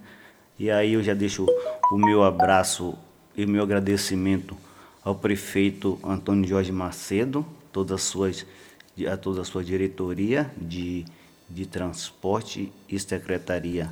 [0.58, 1.46] E aí eu já deixo
[1.90, 2.98] o meu abraço
[3.34, 4.54] e o meu agradecimento
[5.02, 8.46] ao prefeito Antônio Jorge Macedo, todas as suas,
[9.10, 11.04] a toda a sua diretoria de,
[11.48, 13.90] de transporte e secretaria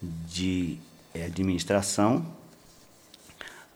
[0.00, 0.78] de
[1.14, 2.24] é, administração,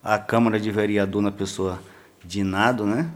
[0.01, 1.81] a Câmara de Vereador na pessoa
[2.23, 3.09] de Nado, né?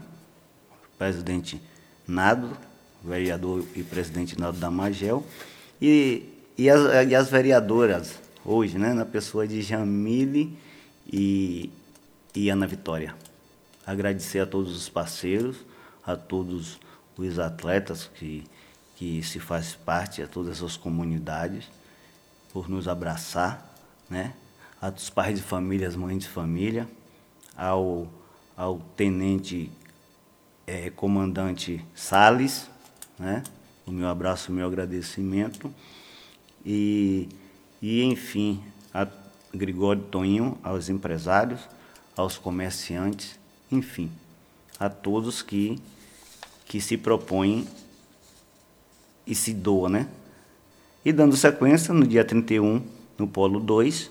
[0.98, 1.60] Presidente
[2.06, 2.56] Nado,
[3.04, 5.24] vereador e presidente Nado da Magel,
[5.80, 6.24] e,
[6.56, 8.92] e, as, e as vereadoras hoje, né?
[8.92, 10.56] Na pessoa de Jamile
[11.10, 11.70] e,
[12.34, 13.14] e Ana Vitória.
[13.86, 15.56] Agradecer a todos os parceiros,
[16.08, 16.80] a todos
[17.18, 18.42] os atletas que,
[18.96, 21.70] que se faz parte, a todas essas comunidades,
[22.50, 23.74] por nos abraçar,
[24.08, 24.32] né?
[24.80, 26.88] aos pais de família, às mães de família,
[27.54, 28.08] ao,
[28.56, 29.70] ao tenente
[30.66, 32.70] é, comandante Sales,
[33.18, 33.42] né?
[33.86, 35.70] o meu abraço, o meu agradecimento.
[36.64, 37.28] E,
[37.82, 39.06] e enfim, a
[39.52, 41.60] Gregório Toninho, aos empresários,
[42.16, 43.38] aos comerciantes,
[43.70, 44.10] enfim,
[44.80, 45.78] a todos que,
[46.68, 47.66] que se propõem
[49.26, 50.08] e se doam, né?
[51.04, 52.82] E dando sequência, no dia 31,
[53.16, 54.10] no Polo 2,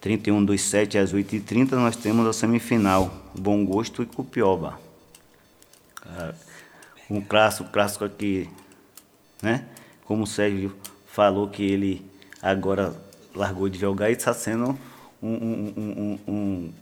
[0.00, 4.78] 31 dos 7 às 8h30, nós temos a semifinal, Bom Gosto e Cupioba.
[6.04, 6.34] Ah,
[7.08, 8.50] um clássico, clássico aqui,
[9.40, 9.64] né?
[10.04, 10.74] Como o Sérgio
[11.06, 12.04] falou que ele
[12.42, 12.94] agora
[13.34, 14.76] largou de jogar e está sendo
[15.22, 16.72] um, um, um, um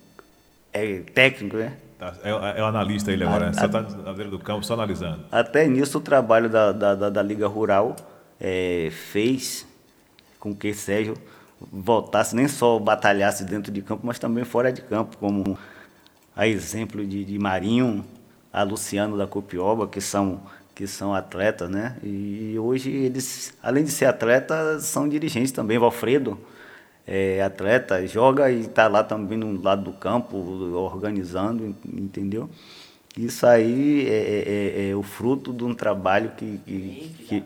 [0.73, 1.77] é, técnico, né?
[1.99, 3.53] Tá, é, é, o analista ele agora, a, né?
[3.55, 5.25] Você está na beira do campo só analisando.
[5.31, 7.97] Até nisso o trabalho da, da, da, da Liga Rural
[8.41, 9.67] é, fez
[10.41, 11.15] com que Sérgio
[11.73, 15.59] voltasse, nem só batalhasse dentro de campo, mas também fora de campo, como
[16.37, 18.05] a exemplo de, de Marinho,
[18.53, 20.43] a Luciano da Copioba, que são,
[20.75, 21.97] que são atletas, né?
[22.03, 25.79] E hoje eles, além de ser atletas, são dirigentes também.
[25.79, 26.39] Valfredo
[27.07, 30.37] é atleta, joga e está lá também no lado do campo,
[30.75, 32.49] organizando, entendeu?
[33.17, 37.45] Isso aí é, é, é, é o fruto de um trabalho que, que, que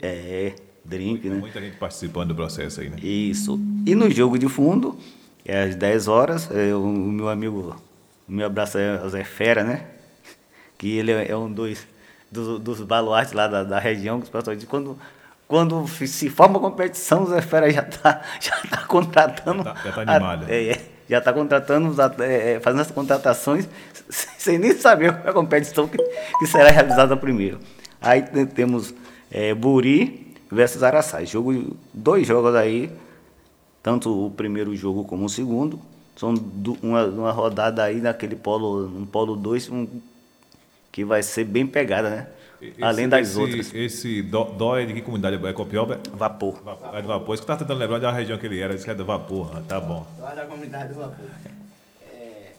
[0.00, 0.54] é,
[0.84, 1.36] drink, né?
[1.36, 2.96] Muita gente participando do processo aí, né?
[3.02, 3.58] Isso.
[3.86, 4.96] E no jogo de fundo,
[5.44, 7.74] é às 10 horas, é, o meu amigo,
[8.28, 9.86] o meu abraço é o Zé Fera, né?
[10.78, 11.86] Que ele é, é um dos,
[12.30, 14.96] dos, dos baluartes lá da, da região, que os pessoal dizem, quando,
[15.54, 19.62] quando se forma competição, o Zé Fera já está já tá contratando.
[19.62, 20.46] Já está tá animado.
[20.46, 23.68] A, é, já está contratando, é, fazendo as contratações
[24.36, 27.60] sem nem saber qual é a competição que, que será realizada primeiro.
[28.02, 28.92] Aí temos
[29.30, 31.24] é, Buri, versus Araçá.
[31.24, 32.90] Jogo, dois jogos aí,
[33.80, 35.78] tanto o primeiro jogo como o segundo.
[36.16, 36.34] São
[36.82, 39.86] uma, uma rodada aí naquele polo, um polo 2, um,
[40.90, 42.26] que vai ser bem pegada, né?
[42.70, 43.74] Esse, Além das esse, outras.
[43.74, 45.44] Esse dó, dó é de que comunidade?
[45.46, 46.00] É Copioba?
[46.12, 46.62] Vapor.
[46.62, 46.94] vapor.
[46.96, 47.34] É de Vapor.
[47.34, 48.74] Isso que eu estava tentando lembrar de uma região que ele era.
[48.74, 49.50] Disse que é do Vapor.
[49.56, 50.06] Ah, tá bom.
[50.18, 51.26] Dó é da comunidade do Vapor.
[52.10, 52.52] É...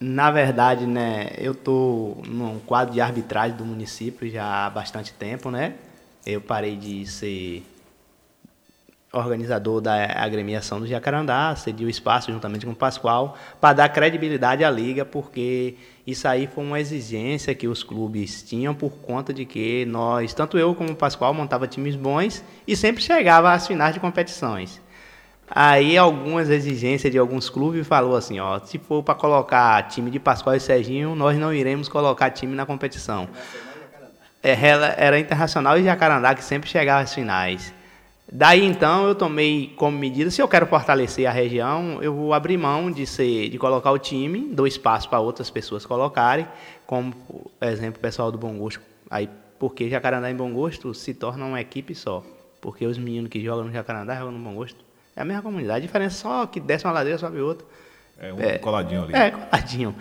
[0.00, 5.50] Na verdade, né, eu tô num quadro de arbitragem do município já há bastante tempo,
[5.50, 5.74] né?
[6.26, 7.62] eu parei de ser
[9.12, 14.64] organizador da agremiação do Jacarandá, cedi o espaço juntamente com o Pascoal para dar credibilidade
[14.64, 15.76] à liga, porque
[16.06, 20.58] isso aí foi uma exigência que os clubes tinham por conta de que nós, tanto
[20.58, 24.82] eu como o Pascoal, montava times bons e sempre chegava às finais de competições.
[25.48, 30.18] Aí algumas exigências de alguns clubes falou assim, ó, se for para colocar time de
[30.18, 33.28] Pascoal e Serginho, nós não iremos colocar time na competição.
[34.42, 34.54] É,
[34.98, 37.73] era internacional e Jacarandá que sempre chegava às finais.
[38.36, 42.56] Daí então eu tomei como medida, se eu quero fortalecer a região, eu vou abrir
[42.56, 46.44] mão de ser, de colocar o time, dou espaço para outras pessoas colocarem,
[46.84, 47.14] como
[47.60, 48.80] exemplo o pessoal do Bom Gosto.
[49.08, 52.24] Aí porque Jacarandá e Bom Gosto se tornam uma equipe só,
[52.60, 54.84] porque os meninos que jogam no Jacarandá jogam no Bom Gosto.
[55.14, 57.64] É a mesma comunidade, a diferença é só que desce uma ladeira sobe outra.
[58.18, 59.14] É um é, coladinho ali.
[59.14, 59.94] É, coladinho.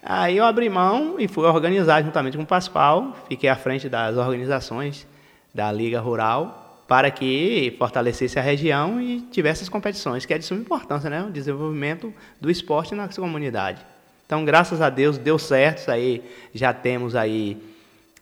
[0.00, 4.16] Aí eu abri mão e fui organizar juntamente com o Pascoal, fiquei à frente das
[4.16, 5.08] organizações
[5.52, 10.44] da Liga Rural para que fortalecesse a região e tivesse as competições, que é de
[10.44, 11.22] suma importância, né?
[11.22, 13.80] O desenvolvimento do esporte na comunidade.
[14.26, 16.20] Então, graças a Deus, deu certo isso aí.
[16.52, 17.56] Já temos aí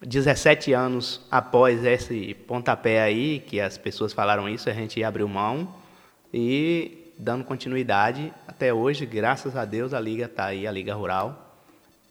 [0.05, 5.73] 17 anos após esse pontapé aí, que as pessoas falaram isso, a gente abriu mão
[6.31, 11.57] e dando continuidade até hoje, graças a Deus, a Liga está aí, a Liga Rural,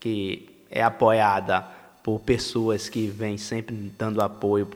[0.01, 1.65] que é apoiada
[2.03, 4.67] por pessoas que vêm sempre dando apoio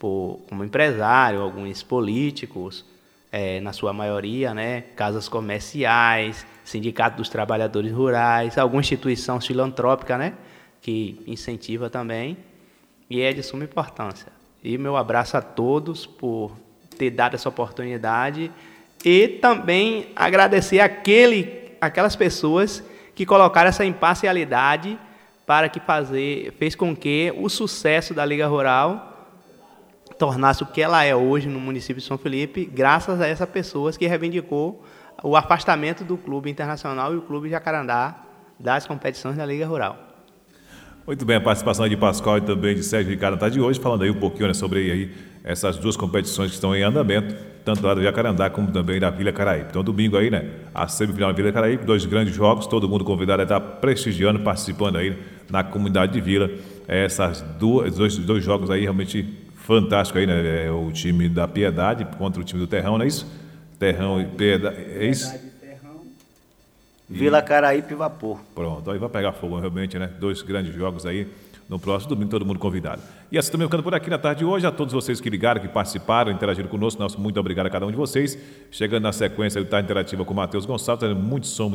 [0.00, 2.86] por, como empresário, alguns políticos,
[3.30, 10.32] é, na sua maioria, né, casas comerciais, sindicato dos trabalhadores rurais, alguma instituição filantrópica, né,
[10.80, 12.38] que incentiva também,
[13.10, 14.32] e é de suma importância.
[14.64, 16.56] E meu abraço a todos por
[16.98, 18.50] ter dado essa oportunidade
[19.04, 22.82] e também agradecer aquele, aquelas pessoas
[23.14, 24.98] que colocaram essa imparcialidade
[25.46, 29.09] para que fazer, fez com que o sucesso da Liga Rural
[30.20, 33.96] tornasse o que ela é hoje no município de São Felipe, graças a essas pessoas
[33.96, 34.84] que reivindicou
[35.22, 38.16] o afastamento do clube internacional e o clube Jacarandá
[38.58, 39.96] das competições da Liga Rural.
[41.06, 44.02] Muito bem, a participação de Pascoal e também de Sérgio Ricardo está de hoje, falando
[44.02, 45.10] aí um pouquinho né, sobre aí
[45.42, 47.34] essas duas competições que estão em andamento,
[47.64, 49.68] tanto lá do Jacarandá como também da Vila Caraíbe.
[49.70, 50.50] Então, domingo aí, né?
[50.74, 54.96] A semifinal da Vila Caraíbe, dois grandes jogos, todo mundo convidado a estar prestigiando, participando
[54.96, 55.16] aí
[55.48, 56.50] na comunidade de Vila.
[56.86, 59.39] Essas duas, dois, dois jogos aí realmente
[59.70, 60.66] fantástico aí, né?
[60.66, 63.24] É o time da Piedade contra o time do Terrão, não é isso?
[63.78, 65.32] Terrão e Piedade, é isso?
[67.08, 68.40] Vila Caraípe e Vapor.
[68.52, 70.10] Pronto, aí vai pegar fogo realmente, né?
[70.18, 71.28] Dois grandes jogos aí.
[71.68, 73.00] No próximo domingo, todo mundo convidado.
[73.30, 75.60] E assim também ficando por aqui na tarde de hoje, a todos vocês que ligaram,
[75.60, 78.36] que participaram, interagiram conosco, nosso muito obrigado a cada um de vocês.
[78.72, 81.70] Chegando na sequência, ele está interativa com o Matheus Gonçalves, muito som,